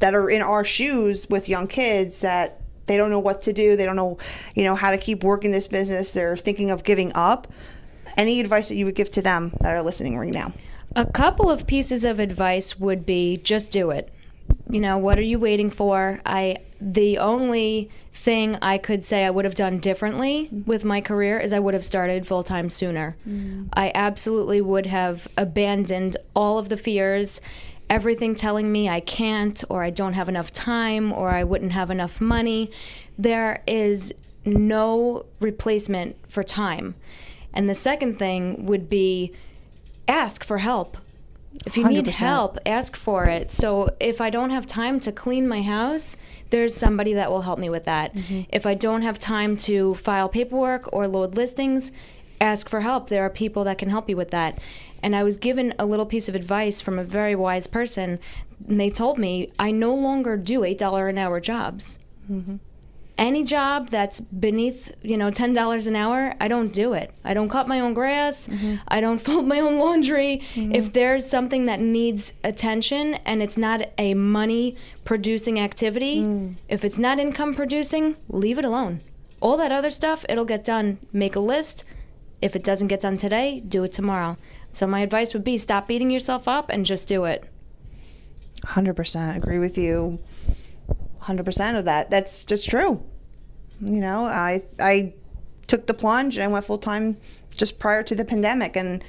that 0.00 0.14
are 0.14 0.28
in 0.28 0.42
our 0.42 0.62
shoes 0.62 1.28
with 1.30 1.48
young 1.48 1.66
kids 1.66 2.20
that 2.20 2.60
they 2.86 2.96
don't 2.96 3.10
know 3.10 3.18
what 3.18 3.42
to 3.42 3.52
do 3.52 3.76
they 3.76 3.84
don't 3.84 3.96
know 3.96 4.18
you 4.54 4.64
know 4.64 4.74
how 4.74 4.90
to 4.90 4.98
keep 4.98 5.22
working 5.24 5.50
this 5.50 5.68
business 5.68 6.10
they're 6.10 6.36
thinking 6.36 6.70
of 6.70 6.84
giving 6.84 7.12
up 7.14 7.46
any 8.16 8.40
advice 8.40 8.68
that 8.68 8.76
you 8.76 8.84
would 8.84 8.94
give 8.94 9.10
to 9.10 9.22
them 9.22 9.52
that 9.60 9.74
are 9.74 9.82
listening 9.82 10.16
right 10.16 10.34
now 10.34 10.52
A 10.96 11.04
couple 11.04 11.50
of 11.50 11.66
pieces 11.66 12.04
of 12.04 12.20
advice 12.20 12.78
would 12.78 13.04
be 13.04 13.36
just 13.38 13.72
do 13.72 13.90
it. 13.90 14.12
You 14.70 14.80
know, 14.80 14.96
what 14.96 15.18
are 15.18 15.22
you 15.22 15.38
waiting 15.40 15.70
for? 15.70 16.20
I 16.24 16.58
the 16.80 17.18
only 17.18 17.90
thing 18.12 18.56
I 18.62 18.78
could 18.78 19.02
say 19.02 19.24
I 19.24 19.30
would 19.30 19.44
have 19.44 19.54
done 19.56 19.78
differently 19.78 20.44
mm-hmm. 20.44 20.70
with 20.70 20.84
my 20.84 21.00
career 21.00 21.40
is 21.40 21.52
I 21.52 21.58
would 21.58 21.74
have 21.74 21.84
started 21.84 22.26
full 22.26 22.44
time 22.44 22.70
sooner. 22.70 23.16
Mm. 23.28 23.70
I 23.72 23.90
absolutely 23.94 24.60
would 24.60 24.86
have 24.86 25.26
abandoned 25.36 26.16
all 26.36 26.58
of 26.58 26.68
the 26.68 26.76
fears, 26.76 27.40
everything 27.90 28.34
telling 28.34 28.70
me 28.72 28.88
I 28.88 29.00
can't 29.00 29.62
or 29.68 29.82
I 29.82 29.90
don't 29.90 30.14
have 30.14 30.28
enough 30.28 30.52
time 30.52 31.12
or 31.12 31.30
I 31.30 31.44
wouldn't 31.44 31.72
have 31.72 31.90
enough 31.90 32.20
money. 32.20 32.70
There 33.18 33.62
is 33.66 34.12
no 34.44 35.26
replacement 35.40 36.16
for 36.30 36.42
time. 36.42 36.94
And 37.52 37.68
the 37.68 37.74
second 37.74 38.18
thing 38.18 38.66
would 38.66 38.88
be 38.88 39.32
ask 40.08 40.44
for 40.44 40.58
help. 40.58 40.98
If 41.66 41.76
you 41.76 41.84
need 41.86 42.06
100%. 42.06 42.14
help, 42.16 42.58
ask 42.66 42.96
for 42.96 43.26
it. 43.26 43.50
So 43.50 43.94
if 44.00 44.20
I 44.20 44.28
don't 44.28 44.50
have 44.50 44.66
time 44.66 44.98
to 45.00 45.12
clean 45.12 45.46
my 45.46 45.62
house, 45.62 46.16
there's 46.50 46.74
somebody 46.74 47.14
that 47.14 47.30
will 47.30 47.42
help 47.42 47.58
me 47.58 47.70
with 47.70 47.84
that. 47.84 48.12
Mm-hmm. 48.14 48.42
If 48.48 48.66
I 48.66 48.74
don't 48.74 49.02
have 49.02 49.18
time 49.18 49.56
to 49.58 49.94
file 49.94 50.28
paperwork 50.28 50.92
or 50.92 51.06
load 51.06 51.36
listings, 51.36 51.92
ask 52.40 52.68
for 52.68 52.80
help. 52.80 53.08
There 53.08 53.24
are 53.24 53.30
people 53.30 53.64
that 53.64 53.78
can 53.78 53.88
help 53.88 54.08
you 54.08 54.16
with 54.16 54.30
that. 54.32 54.58
And 55.04 55.14
I 55.14 55.22
was 55.22 55.36
given 55.36 55.74
a 55.78 55.84
little 55.84 56.06
piece 56.06 56.30
of 56.30 56.34
advice 56.34 56.80
from 56.80 56.98
a 56.98 57.04
very 57.04 57.34
wise 57.34 57.66
person, 57.66 58.18
and 58.66 58.80
they 58.80 58.88
told 58.88 59.18
me 59.18 59.52
I 59.58 59.70
no 59.70 59.94
longer 59.94 60.38
do 60.38 60.60
$8 60.60 61.10
an 61.10 61.18
hour 61.18 61.40
jobs. 61.40 61.98
Mm-hmm. 62.30 62.56
Any 63.18 63.44
job 63.44 63.90
that's 63.90 64.22
beneath 64.22 64.92
you 65.02 65.18
know 65.18 65.30
ten 65.30 65.52
dollars 65.52 65.86
an 65.86 65.94
hour 65.94 66.34
i 66.40 66.48
don't 66.48 66.72
do 66.72 66.94
it. 66.94 67.12
I 67.22 67.34
don't 67.34 67.50
cut 67.50 67.68
my 67.68 67.80
own 67.80 67.92
grass. 67.92 68.48
Mm-hmm. 68.48 68.76
I 68.88 69.00
don't 69.02 69.18
fold 69.26 69.46
my 69.46 69.60
own 69.60 69.78
laundry. 69.78 70.42
Mm-hmm. 70.54 70.74
If 70.74 70.94
there's 70.94 71.28
something 71.28 71.66
that 71.66 71.80
needs 71.80 72.32
attention 72.42 73.14
and 73.26 73.42
it's 73.42 73.58
not 73.58 73.82
a 73.98 74.14
money 74.14 74.74
producing 75.04 75.60
activity 75.60 76.22
mm. 76.22 76.56
if 76.68 76.82
it's 76.82 76.98
not 76.98 77.20
income 77.20 77.54
producing 77.54 78.16
leave 78.28 78.58
it 78.58 78.64
alone. 78.64 79.02
All 79.40 79.58
that 79.58 79.70
other 79.70 79.90
stuff 79.90 80.24
it'll 80.30 80.46
get 80.46 80.64
done. 80.64 80.98
Make 81.12 81.36
a 81.36 81.40
list. 81.40 81.84
If 82.42 82.56
it 82.56 82.64
doesn't 82.64 82.88
get 82.88 83.02
done 83.02 83.18
today 83.18 83.60
do 83.60 83.84
it 83.84 83.92
tomorrow 83.92 84.38
so 84.74 84.86
my 84.86 85.00
advice 85.00 85.32
would 85.34 85.44
be 85.44 85.58
stop 85.58 85.88
beating 85.88 86.10
yourself 86.10 86.48
up 86.48 86.68
and 86.68 86.84
just 86.84 87.08
do 87.08 87.24
it. 87.24 87.48
100% 88.64 89.36
agree 89.36 89.58
with 89.58 89.78
you. 89.78 90.18
100% 91.22 91.78
of 91.78 91.84
that. 91.84 92.10
That's 92.10 92.42
just 92.42 92.68
true. 92.68 93.02
You 93.80 94.00
know 94.00 94.24
i 94.24 94.62
i 94.80 95.12
took 95.66 95.86
the 95.86 95.94
plunge 95.94 96.36
and 96.36 96.44
i 96.44 96.46
went 96.46 96.64
full 96.64 96.78
time 96.78 97.16
just 97.56 97.78
prior 97.78 98.02
to 98.02 98.14
the 98.14 98.24
pandemic 98.24 98.76
and 98.76 99.02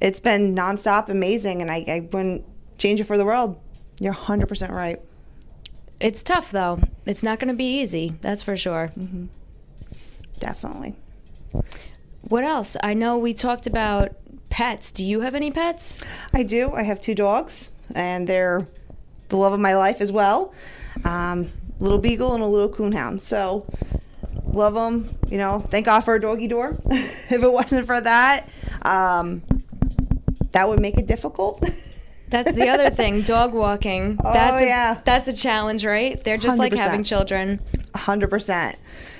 it's 0.00 0.20
been 0.20 0.54
nonstop 0.54 1.08
amazing 1.08 1.60
and 1.60 1.70
i, 1.70 1.84
I 1.88 2.08
wouldn't 2.12 2.44
change 2.78 3.00
it 3.00 3.04
for 3.04 3.18
the 3.18 3.24
world. 3.24 3.60
You're 4.00 4.14
100% 4.14 4.70
right. 4.70 5.00
It's 6.00 6.22
tough 6.22 6.50
though. 6.50 6.80
It's 7.04 7.22
not 7.22 7.38
going 7.38 7.48
to 7.48 7.54
be 7.54 7.80
easy 7.80 8.14
that's 8.20 8.42
for 8.42 8.56
sure. 8.56 8.90
Mm-hmm. 8.98 9.26
Definitely. 10.38 10.96
What 12.22 12.44
else? 12.44 12.76
I 12.82 12.94
know 12.94 13.18
we 13.18 13.34
talked 13.34 13.66
about 13.66 14.16
pets. 14.50 14.92
Do 14.92 15.04
you 15.04 15.20
have 15.20 15.34
any 15.34 15.50
pets? 15.50 16.02
i 16.34 16.42
do 16.42 16.72
i 16.74 16.82
have 16.82 17.00
two 17.00 17.14
dogs 17.14 17.70
and 17.94 18.26
they're 18.26 18.66
the 19.28 19.36
love 19.36 19.52
of 19.52 19.60
my 19.60 19.74
life 19.74 20.00
as 20.00 20.12
well 20.12 20.52
um, 21.04 21.50
little 21.78 21.98
beagle 21.98 22.34
and 22.34 22.42
a 22.42 22.46
little 22.46 22.68
coonhound 22.68 23.20
so 23.20 23.66
love 24.52 24.74
them 24.74 25.08
you 25.28 25.38
know 25.38 25.64
thank 25.70 25.86
god 25.86 26.00
for 26.00 26.14
a 26.16 26.20
doggy 26.20 26.48
door 26.48 26.76
if 26.90 27.42
it 27.42 27.52
wasn't 27.52 27.86
for 27.86 28.00
that 28.00 28.48
um, 28.82 29.42
that 30.52 30.68
would 30.68 30.80
make 30.80 30.98
it 30.98 31.06
difficult 31.06 31.62
That's 32.30 32.54
the 32.54 32.68
other 32.68 32.90
thing, 32.90 33.22
dog 33.22 33.52
walking. 33.52 34.16
Oh, 34.24 34.32
That's 34.32 34.62
a, 34.62 34.64
yeah. 34.64 35.00
That's 35.04 35.26
a 35.26 35.32
challenge, 35.32 35.84
right? 35.84 36.22
They're 36.22 36.38
just 36.38 36.58
like 36.58 36.72
100%. 36.72 36.76
having 36.76 37.02
children. 37.02 37.60
100%. 37.96 38.76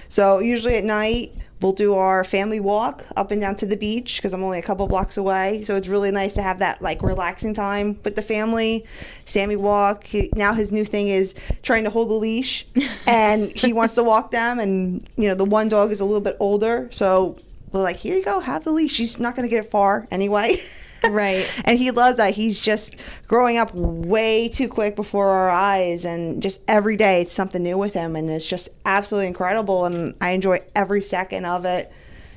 So 0.09 0.39
usually 0.39 0.77
at 0.77 0.85
night, 0.85 1.35
we'll 1.61 1.73
do 1.73 1.95
our 1.95 2.25
family 2.25 2.61
walk 2.61 3.05
up 3.17 3.31
and 3.31 3.41
down 3.41 3.55
to 3.57 3.67
the 3.67 3.77
beach 3.77 4.17
because 4.17 4.33
I'm 4.33 4.43
only 4.43 4.59
a 4.59 4.63
couple 4.63 4.87
blocks 4.87 5.17
away. 5.17 5.63
So 5.65 5.77
it's 5.77 5.89
really 5.89 6.11
nice 6.11 6.35
to 6.35 6.43
have 6.43 6.59
that 6.61 6.81
like 6.81 7.03
relaxing 7.03 7.55
time 7.55 7.99
with 8.05 8.17
the 8.17 8.23
family. 8.23 8.87
Sammy 9.25 9.57
walk. 9.57 10.05
He, 10.05 10.31
now 10.35 10.55
his 10.55 10.73
new 10.73 10.85
thing 10.85 11.09
is 11.09 11.35
trying 11.63 11.85
to 11.85 11.91
hold 11.91 12.11
a 12.11 12.15
leash 12.15 12.67
and 13.07 13.51
he 13.51 13.73
wants 13.73 13.95
to 13.97 14.03
walk 14.03 14.31
them. 14.31 14.59
And, 14.59 15.07
you 15.17 15.29
know, 15.29 15.35
the 15.35 15.45
one 15.45 15.69
dog 15.69 15.91
is 15.91 16.01
a 16.01 16.05
little 16.05 16.21
bit 16.21 16.37
older. 16.41 16.89
So 16.91 17.39
we're 17.73 17.83
like, 17.83 17.97
here 17.97 18.17
you 18.17 18.25
go, 18.25 18.41
have 18.41 18.65
the 18.65 18.73
leash. 18.73 18.93
She's 18.93 19.19
not 19.19 19.37
going 19.37 19.49
to 19.49 19.51
get 19.51 19.65
it 19.65 19.71
far 19.71 20.09
anyway. 20.11 20.61
Right. 21.09 21.51
and 21.65 21.79
he 21.79 21.91
loves 21.91 22.17
that. 22.19 22.35
He's 22.35 22.61
just 22.61 22.97
growing 23.29 23.59
up 23.59 23.75
way 23.75 24.49
too 24.49 24.69
quick 24.69 24.97
before 24.97 25.29
our 25.29 25.51
eyes, 25.51 26.05
and 26.05 26.43
just 26.43 26.61
every 26.69 26.97
day 26.97 27.23
it's 27.23 27.35
something 27.35 27.63
new 27.63 27.79
with 27.79 27.93
him, 27.93 28.17
and 28.17 28.29
it's 28.31 28.47
just 28.47 28.69
absolutely 28.85 29.29
incredible. 29.29 29.85
And 29.85 30.15
I 30.21 30.31
enjoy 30.31 30.61
every 30.75 31.03
second 31.03 31.45
of 31.45 31.65
it. 31.65 31.93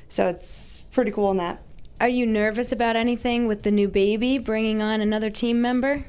So 0.08 0.28
it's 0.28 0.82
pretty 0.92 1.10
cool 1.10 1.30
in 1.30 1.38
that. 1.38 1.60
Are 2.00 2.08
you 2.08 2.26
nervous 2.26 2.72
about 2.72 2.96
anything 2.96 3.46
with 3.46 3.62
the 3.62 3.70
new 3.70 3.88
baby 3.88 4.38
bringing 4.38 4.82
on 4.82 5.00
another 5.00 5.30
team 5.30 5.60
member? 5.60 6.04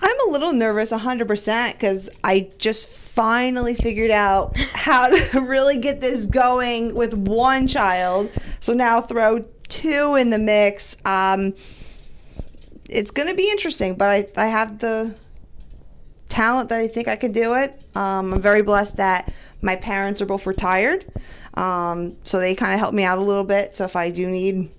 I'm 0.00 0.28
a 0.28 0.32
little 0.32 0.52
nervous 0.52 0.90
100% 0.90 1.72
because 1.72 2.10
I 2.24 2.50
just 2.58 2.88
finally 2.88 3.74
figured 3.74 4.10
out 4.10 4.56
how 4.74 5.08
to 5.08 5.40
really 5.46 5.78
get 5.78 6.00
this 6.00 6.26
going 6.26 6.94
with 6.94 7.14
one 7.14 7.68
child. 7.68 8.30
So 8.60 8.72
now 8.72 9.00
throw 9.00 9.44
two 9.72 10.16
in 10.16 10.30
the 10.30 10.38
mix. 10.38 10.96
Um, 11.04 11.54
it's 12.88 13.10
going 13.10 13.28
to 13.28 13.34
be 13.34 13.50
interesting, 13.50 13.94
but 13.94 14.08
I, 14.08 14.28
I 14.36 14.46
have 14.46 14.78
the 14.78 15.14
talent 16.28 16.68
that 16.68 16.78
I 16.78 16.88
think 16.88 17.08
I 17.08 17.16
could 17.16 17.32
do 17.32 17.54
it. 17.54 17.80
Um, 17.94 18.34
I'm 18.34 18.42
very 18.42 18.62
blessed 18.62 18.96
that 18.96 19.32
my 19.62 19.76
parents 19.76 20.20
are 20.20 20.26
both 20.26 20.46
retired. 20.46 21.06
Um, 21.54 22.16
so 22.24 22.38
they 22.38 22.54
kind 22.54 22.74
of 22.74 22.80
help 22.80 22.94
me 22.94 23.04
out 23.04 23.18
a 23.18 23.22
little 23.22 23.44
bit. 23.44 23.74
So 23.74 23.84
if 23.84 23.96
I 23.96 24.10
do 24.10 24.28
need, 24.28 24.70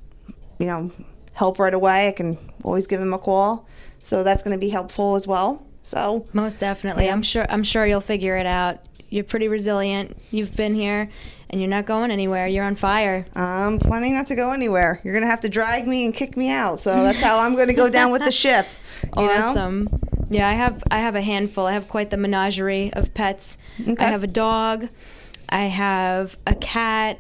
you 0.60 0.66
know, 0.66 0.92
help 1.34 1.60
right 1.60 1.74
away, 1.74 2.08
I 2.08 2.12
can 2.12 2.38
always 2.64 2.88
give 2.88 3.00
them 3.00 3.14
a 3.14 3.20
call. 3.20 3.68
So 4.04 4.24
that's 4.24 4.44
going 4.44 4.54
to 4.56 4.60
be 4.60 4.70
helpful 4.70 5.16
as 5.16 5.26
well. 5.26 5.66
So 5.84 6.28
Most 6.34 6.60
definitely. 6.60 7.06
Yeah. 7.06 7.14
I'm 7.14 7.24
sure 7.24 7.46
I'm 7.50 7.64
sure 7.64 7.86
you'll 7.86 8.02
figure 8.02 8.38
it 8.38 8.46
out. 8.46 8.80
You're 9.14 9.24
pretty 9.24 9.48
resilient. 9.48 10.18
You've 10.32 10.56
been 10.56 10.74
here 10.74 11.08
and 11.52 11.62
you're 11.62 11.70
not 11.70 11.86
going 11.86 12.10
anywhere. 12.10 12.48
You're 12.48 12.64
on 12.64 12.74
fire. 12.74 13.28
I'm 13.36 13.78
planning 13.78 14.16
not 14.16 14.26
to 14.28 14.36
go 14.36 14.50
anywhere. 14.50 15.00
You're 15.04 15.14
going 15.14 15.24
to 15.24 15.30
have 15.30 15.42
to 15.42 15.50
drag 15.50 15.88
me 15.88 16.04
and 16.04 16.16
kick 16.16 16.36
me 16.36 16.50
out. 16.50 16.80
So 16.80 16.92
that's 16.92 17.22
how 17.22 17.38
I'm 17.38 17.54
going 17.54 17.68
to 17.68 17.76
go 17.76 17.90
down 17.90 18.12
with 18.12 18.26
the 18.26 18.32
ship. 18.32 18.66
You 19.18 19.26
know? 19.26 19.32
awesome. 19.32 19.90
Yeah, 20.30 20.48
I 20.48 20.54
have 20.54 20.82
I 20.90 21.00
have 21.00 21.14
a 21.14 21.22
handful. 21.22 21.66
I 21.68 21.74
have 21.74 21.90
quite 21.90 22.10
the 22.10 22.18
menagerie 22.18 22.92
of 22.94 23.14
pets. 23.14 23.58
Okay. 23.80 24.04
I 24.04 24.10
have 24.10 24.24
a 24.24 24.28
dog. 24.28 24.88
I 25.50 25.66
have 25.66 26.38
a 26.48 26.56
cat 26.56 27.20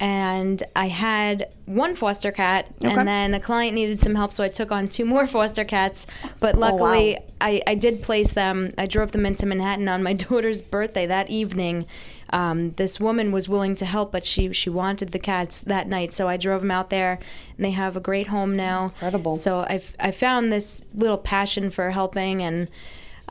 and 0.00 0.62
I 0.74 0.88
had 0.88 1.50
one 1.66 1.94
foster 1.94 2.32
cat 2.32 2.66
Okay. 2.82 2.90
and 2.92 3.06
then 3.06 3.34
a 3.34 3.40
client 3.40 3.74
needed 3.74 4.00
some 4.00 4.14
help 4.14 4.32
so 4.32 4.42
I 4.42 4.48
took 4.48 4.72
on 4.72 4.88
two 4.88 5.04
more 5.04 5.26
foster 5.34 5.62
cats. 5.64 6.06
But 6.40 6.54
Oh, 6.56 6.58
wow. 6.58 6.70
luckily 6.72 7.18
I, 7.40 7.62
I 7.66 7.74
did 7.74 8.02
place 8.02 8.32
them. 8.32 8.72
I 8.78 8.86
drove 8.86 9.12
them 9.12 9.24
into 9.26 9.46
Manhattan 9.46 9.88
on 9.88 10.02
my 10.02 10.12
daughter's 10.28 10.62
birthday 10.62 11.06
that 11.06 11.28
evening. 11.30 11.86
Um, 12.32 12.70
this 12.72 12.98
woman 13.00 13.32
was 13.32 13.48
willing 13.48 13.74
to 13.76 13.84
help, 13.84 14.12
but 14.12 14.24
she 14.24 14.52
she 14.52 14.70
wanted 14.70 15.10
the 15.12 15.18
cats 15.18 15.60
that 15.60 15.88
night, 15.88 16.14
so 16.14 16.28
I 16.28 16.36
drove 16.36 16.60
them 16.60 16.70
out 16.70 16.88
there, 16.88 17.18
and 17.56 17.64
they 17.64 17.72
have 17.72 17.96
a 17.96 18.00
great 18.00 18.28
home 18.28 18.54
now. 18.56 18.84
Incredible. 18.94 19.34
So 19.34 19.66
I've 19.68 19.92
I 19.98 20.12
found 20.12 20.52
this 20.52 20.80
little 20.94 21.18
passion 21.18 21.70
for 21.70 21.90
helping, 21.90 22.40
and 22.40 22.68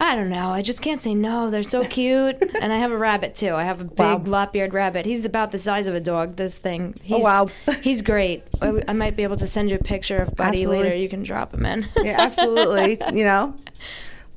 I 0.01 0.15
don't 0.15 0.29
know, 0.29 0.49
I 0.49 0.61
just 0.61 0.81
can't 0.81 1.01
say 1.01 1.13
no. 1.13 1.49
They're 1.51 1.61
so 1.61 1.83
cute, 1.83 2.41
and 2.61 2.71
I 2.71 2.77
have 2.77 2.91
a 2.91 2.97
rabbit 2.97 3.35
too. 3.35 3.53
I 3.53 3.63
have 3.65 3.81
a 3.81 3.83
big 3.83 3.99
Wow. 3.99 4.23
lop-eared 4.25 4.73
rabbit. 4.73 5.05
He's 5.05 5.25
about 5.25 5.51
the 5.51 5.57
size 5.57 5.87
of 5.87 5.93
a 5.95 5.99
dog. 5.99 6.37
This 6.37 6.57
thing. 6.57 6.97
He's, 7.03 7.21
wow. 7.23 7.47
he's 7.81 8.01
great. 8.01 8.43
I, 8.61 8.81
I 8.87 8.93
might 8.93 9.15
be 9.17 9.23
able 9.23 9.35
to 9.37 9.47
send 9.47 9.69
you 9.71 9.75
a 9.77 9.83
picture 9.83 10.17
of 10.19 10.35
Buddy 10.35 10.59
Absolutely. 10.59 10.83
later. 10.83 10.95
You 10.95 11.09
can 11.09 11.23
drop 11.23 11.53
him 11.53 11.65
in. 11.65 11.85
yeah, 12.01 12.15
absolutely. 12.19 12.97
you 13.13 13.25
know, 13.25 13.55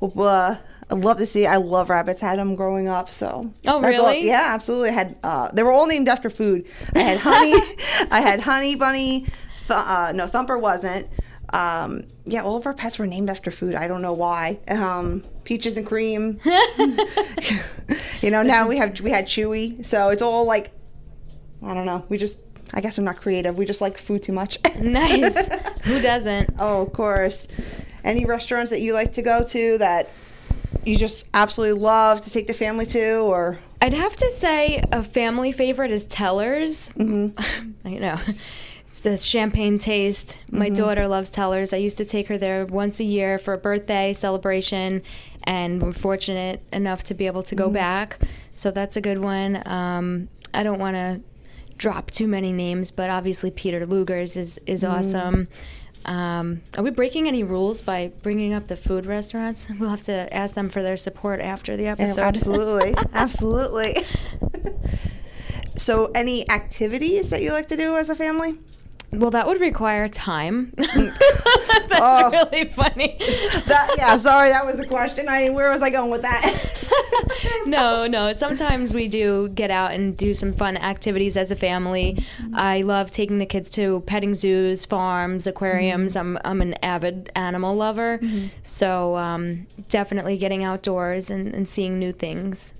well, 0.01 0.27
uh, 0.27 0.57
I'd 0.91 0.97
love 1.03 1.17
to 1.19 1.25
see. 1.25 1.47
I 1.47 1.55
love 1.55 1.89
rabbits. 1.89 2.19
Had 2.19 2.39
them 2.39 2.55
growing 2.55 2.89
up, 2.89 3.13
so. 3.13 3.53
Oh, 3.65 3.79
that's 3.81 3.97
all- 3.99 4.07
really? 4.07 4.27
yeah, 4.27 4.47
absolutely. 4.53 4.89
I 4.89 4.93
had. 4.93 5.15
Uh, 5.23 5.49
they 5.53 5.63
were 5.63 5.71
all 5.71 5.87
named 5.87 6.09
after 6.09 6.29
food. 6.29 6.65
I 6.93 6.99
had 6.99 7.19
honey. 7.19 7.53
I 8.11 8.19
had 8.19 8.41
honey 8.41 8.75
bunny. 8.75 9.21
Th- 9.21 9.69
uh, 9.71 10.11
no, 10.13 10.27
Thumper 10.27 10.57
wasn't. 10.57 11.07
Um, 11.53 12.03
yeah, 12.25 12.43
all 12.43 12.57
of 12.57 12.65
our 12.65 12.73
pets 12.73 12.99
were 12.99 13.07
named 13.07 13.29
after 13.29 13.49
food. 13.49 13.75
I 13.75 13.87
don't 13.87 14.01
know 14.01 14.13
why. 14.13 14.59
Um, 14.67 15.23
peaches 15.43 15.77
and 15.77 15.85
cream. 15.85 16.39
you 18.21 18.31
know, 18.31 18.43
now 18.43 18.67
we 18.67 18.77
have 18.77 18.99
we 19.01 19.11
had 19.11 19.25
Chewy, 19.25 19.85
so 19.85 20.09
it's 20.09 20.21
all 20.21 20.45
like 20.45 20.71
I 21.65 21.73
don't 21.73 21.85
know. 21.85 22.05
We 22.09 22.17
just, 22.17 22.37
I 22.73 22.81
guess 22.81 22.97
I'm 22.97 23.05
not 23.05 23.17
creative. 23.17 23.57
We 23.57 23.65
just 23.65 23.81
like 23.81 23.97
food 23.97 24.23
too 24.23 24.33
much. 24.33 24.57
Nice. 24.79 25.47
Who 25.85 26.01
doesn't? 26.01 26.49
Oh, 26.59 26.81
of 26.81 26.93
course. 26.93 27.47
Any 28.03 28.25
restaurants 28.25 28.69
that 28.71 28.81
you 28.81 28.93
like 28.93 29.13
to 29.13 29.21
go 29.21 29.43
to 29.45 29.77
that 29.77 30.09
you 30.83 30.97
just 30.97 31.25
absolutely 31.33 31.79
love 31.79 32.21
to 32.21 32.29
take 32.29 32.47
the 32.47 32.53
family 32.53 32.85
to, 32.87 33.19
or 33.19 33.59
I'd 33.81 33.93
have 33.93 34.15
to 34.17 34.29
say 34.29 34.83
a 34.91 35.03
family 35.03 35.51
favorite 35.51 35.91
is 35.91 36.03
Tellers. 36.05 36.89
Mm-hmm. 36.89 37.71
I 37.85 37.91
know. 37.91 38.19
It's 38.87 39.01
this 39.01 39.23
champagne 39.23 39.79
taste. 39.79 40.37
My 40.51 40.65
mm-hmm. 40.65 40.75
daughter 40.75 41.07
loves 41.07 41.29
Tellers. 41.29 41.73
I 41.73 41.77
used 41.77 41.97
to 41.97 42.05
take 42.05 42.27
her 42.27 42.37
there 42.37 42.65
once 42.65 42.99
a 42.99 43.03
year 43.03 43.37
for 43.37 43.53
a 43.53 43.57
birthday 43.57 44.13
celebration, 44.13 45.01
and 45.45 45.81
we're 45.81 45.91
fortunate 45.91 46.63
enough 46.71 47.03
to 47.05 47.13
be 47.13 47.27
able 47.27 47.43
to 47.43 47.55
go 47.55 47.69
back. 47.69 48.19
So 48.53 48.71
that's 48.71 48.95
a 48.95 49.01
good 49.01 49.19
one. 49.19 49.61
Um, 49.65 50.29
I 50.53 50.63
don't 50.63 50.79
want 50.79 50.95
to 50.95 51.21
drop 51.77 52.11
too 52.11 52.27
many 52.27 52.51
names, 52.51 52.91
but 52.91 53.09
obviously 53.09 53.51
Peter 53.51 53.85
Luger's 53.85 54.37
is 54.37 54.59
is 54.65 54.83
awesome. 54.83 55.47
Um, 56.05 56.61
are 56.77 56.83
we 56.83 56.89
breaking 56.89 57.27
any 57.27 57.43
rules 57.43 57.81
by 57.81 58.11
bringing 58.23 58.53
up 58.53 58.67
the 58.67 58.75
food 58.75 59.05
restaurants? 59.05 59.67
We'll 59.79 59.89
have 59.89 60.03
to 60.03 60.33
ask 60.33 60.53
them 60.53 60.69
for 60.69 60.81
their 60.81 60.97
support 60.97 61.39
after 61.39 61.75
the 61.77 61.87
episode. 61.87 62.21
absolutely, 62.21 62.93
absolutely. 63.13 63.97
so, 65.75 66.11
any 66.13 66.49
activities 66.49 67.29
that 67.29 67.41
you 67.41 67.51
like 67.51 67.67
to 67.69 67.77
do 67.77 67.95
as 67.95 68.09
a 68.09 68.15
family? 68.15 68.59
Well, 69.11 69.31
that 69.31 69.47
would 69.47 69.61
require 69.61 70.09
time. 70.09 70.73
That's 71.89 72.01
Oh. 72.01 72.29
really 72.31 72.65
funny. 72.69 73.17
That 73.65 73.95
yeah, 73.97 74.17
sorry, 74.29 74.49
that 74.49 74.65
was 74.65 74.79
a 74.79 74.85
question. 74.85 75.27
I 75.27 75.49
where 75.49 75.69
was 75.69 75.81
I 75.81 75.89
going 75.89 76.11
with 76.11 76.21
that? 76.21 76.43
no, 77.65 78.07
no. 78.07 78.33
Sometimes 78.33 78.93
we 78.93 79.07
do 79.07 79.49
get 79.49 79.71
out 79.71 79.91
and 79.91 80.15
do 80.15 80.33
some 80.33 80.53
fun 80.53 80.77
activities 80.77 81.37
as 81.37 81.51
a 81.51 81.55
family. 81.55 82.23
Mm-hmm. 82.41 82.55
I 82.55 82.81
love 82.81 83.11
taking 83.11 83.37
the 83.39 83.45
kids 83.45 83.69
to 83.71 84.01
petting 84.01 84.33
zoos, 84.33 84.85
farms, 84.85 85.47
aquariums. 85.47 86.15
Mm-hmm. 86.15 86.37
I'm 86.43 86.51
I'm 86.53 86.61
an 86.61 86.73
avid 86.83 87.31
animal 87.35 87.75
lover, 87.75 88.19
mm-hmm. 88.19 88.47
so 88.63 89.15
um, 89.15 89.67
definitely 89.89 90.37
getting 90.37 90.63
outdoors 90.63 91.29
and, 91.29 91.53
and 91.53 91.67
seeing 91.67 91.99
new 91.99 92.11
things. 92.11 92.73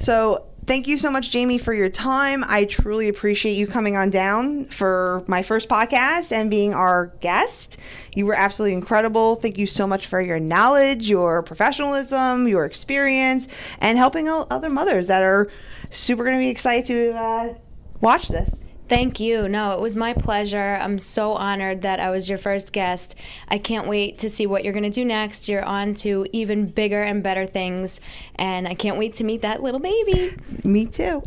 So, 0.00 0.44
thank 0.68 0.86
you 0.86 0.98
so 0.98 1.10
much, 1.10 1.30
Jamie, 1.30 1.56
for 1.56 1.72
your 1.72 1.88
time. 1.88 2.44
I 2.46 2.66
truly 2.66 3.08
appreciate 3.08 3.54
you 3.54 3.66
coming 3.66 3.96
on 3.96 4.10
down 4.10 4.66
for 4.66 5.24
my 5.26 5.42
first 5.42 5.66
podcast 5.68 6.30
and 6.30 6.50
being 6.50 6.74
our 6.74 7.06
guest. 7.20 7.78
You 8.14 8.26
were 8.26 8.34
absolutely 8.34 8.74
incredible. 8.74 9.36
Thank 9.36 9.56
you 9.56 9.66
so 9.66 9.86
much 9.86 10.06
for 10.06 10.20
your 10.20 10.38
knowledge, 10.38 11.08
your 11.08 11.42
professionalism, 11.42 12.46
your 12.46 12.66
experience, 12.66 13.48
and 13.80 13.96
helping 13.96 14.28
out 14.28 14.46
other 14.50 14.68
mothers 14.68 15.08
that 15.08 15.22
are 15.22 15.48
super 15.90 16.22
going 16.22 16.36
to 16.36 16.40
be 16.40 16.50
excited 16.50 16.84
to 16.86 17.12
uh, 17.16 17.54
watch 18.02 18.28
this. 18.28 18.62
Thank 18.88 19.20
you. 19.20 19.48
No, 19.48 19.72
it 19.72 19.80
was 19.80 19.94
my 19.94 20.14
pleasure. 20.14 20.78
I'm 20.80 20.98
so 20.98 21.32
honored 21.34 21.82
that 21.82 22.00
I 22.00 22.10
was 22.10 22.28
your 22.28 22.38
first 22.38 22.72
guest. 22.72 23.14
I 23.48 23.58
can't 23.58 23.86
wait 23.86 24.18
to 24.20 24.28
see 24.30 24.46
what 24.46 24.64
you're 24.64 24.72
going 24.72 24.82
to 24.84 24.90
do 24.90 25.04
next. 25.04 25.48
You're 25.48 25.64
on 25.64 25.94
to 25.96 26.26
even 26.32 26.66
bigger 26.66 27.02
and 27.02 27.22
better 27.22 27.46
things, 27.46 28.00
and 28.36 28.66
I 28.66 28.74
can't 28.74 28.96
wait 28.98 29.14
to 29.14 29.24
meet 29.24 29.42
that 29.42 29.62
little 29.62 29.80
baby. 29.80 30.34
Me 30.64 30.86
too. 30.86 31.22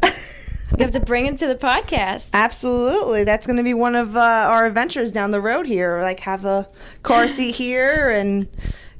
You 0.77 0.85
have 0.85 0.91
to 0.91 0.99
bring 1.01 1.25
it 1.27 1.37
to 1.39 1.47
the 1.47 1.55
podcast. 1.55 2.29
Absolutely. 2.33 3.25
That's 3.25 3.45
going 3.45 3.57
to 3.57 3.63
be 3.63 3.73
one 3.73 3.93
of 3.95 4.15
uh, 4.15 4.19
our 4.19 4.65
adventures 4.65 5.11
down 5.11 5.31
the 5.31 5.41
road 5.41 5.65
here. 5.67 5.99
Like 6.01 6.21
have 6.21 6.45
a 6.45 6.67
car 7.03 7.27
seat 7.27 7.55
here 7.55 8.09
and 8.09 8.47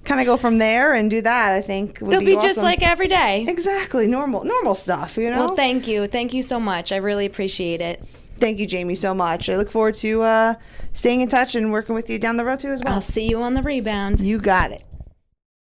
kind 0.04 0.20
of 0.20 0.28
go 0.28 0.36
from 0.36 0.58
there 0.58 0.94
and 0.94 1.10
do 1.10 1.22
that. 1.22 1.54
I 1.54 1.62
think 1.62 2.00
would 2.02 2.12
It'll 2.14 2.26
be 2.26 2.34
just 2.34 2.58
awesome. 2.58 2.64
like 2.64 2.82
every 2.82 3.08
day. 3.08 3.46
exactly 3.48 4.06
normal 4.06 4.44
normal 4.44 4.76
stuff. 4.76 5.18
You 5.18 5.30
know. 5.30 5.46
Well, 5.46 5.56
thank 5.56 5.88
you. 5.88 6.08
Thank 6.08 6.34
you 6.34 6.42
so 6.42 6.60
much. 6.60 6.92
I 6.92 6.98
really 6.98 7.26
appreciate 7.26 7.80
it. 7.82 8.04
Thank 8.42 8.58
you, 8.58 8.66
Jamie, 8.66 8.96
so 8.96 9.14
much. 9.14 9.50
I 9.50 9.56
look 9.56 9.70
forward 9.70 9.94
to 9.96 10.24
uh, 10.24 10.56
staying 10.94 11.22
in 11.22 11.30
touch 11.30 11.54
and 11.54 11.72
working 11.72 11.94
with 11.94 12.10
you 12.10 12.18
down 12.18 12.38
the 12.38 12.44
road 12.44 12.60
too 12.60 12.70
as 12.70 12.82
well. 12.84 12.96
I'll 12.96 13.02
see 13.02 13.30
you 13.30 13.40
on 13.44 13.54
the 13.54 13.62
rebound. 13.62 14.20
you 14.20 14.40
got 14.40 14.72
it. 14.72 14.84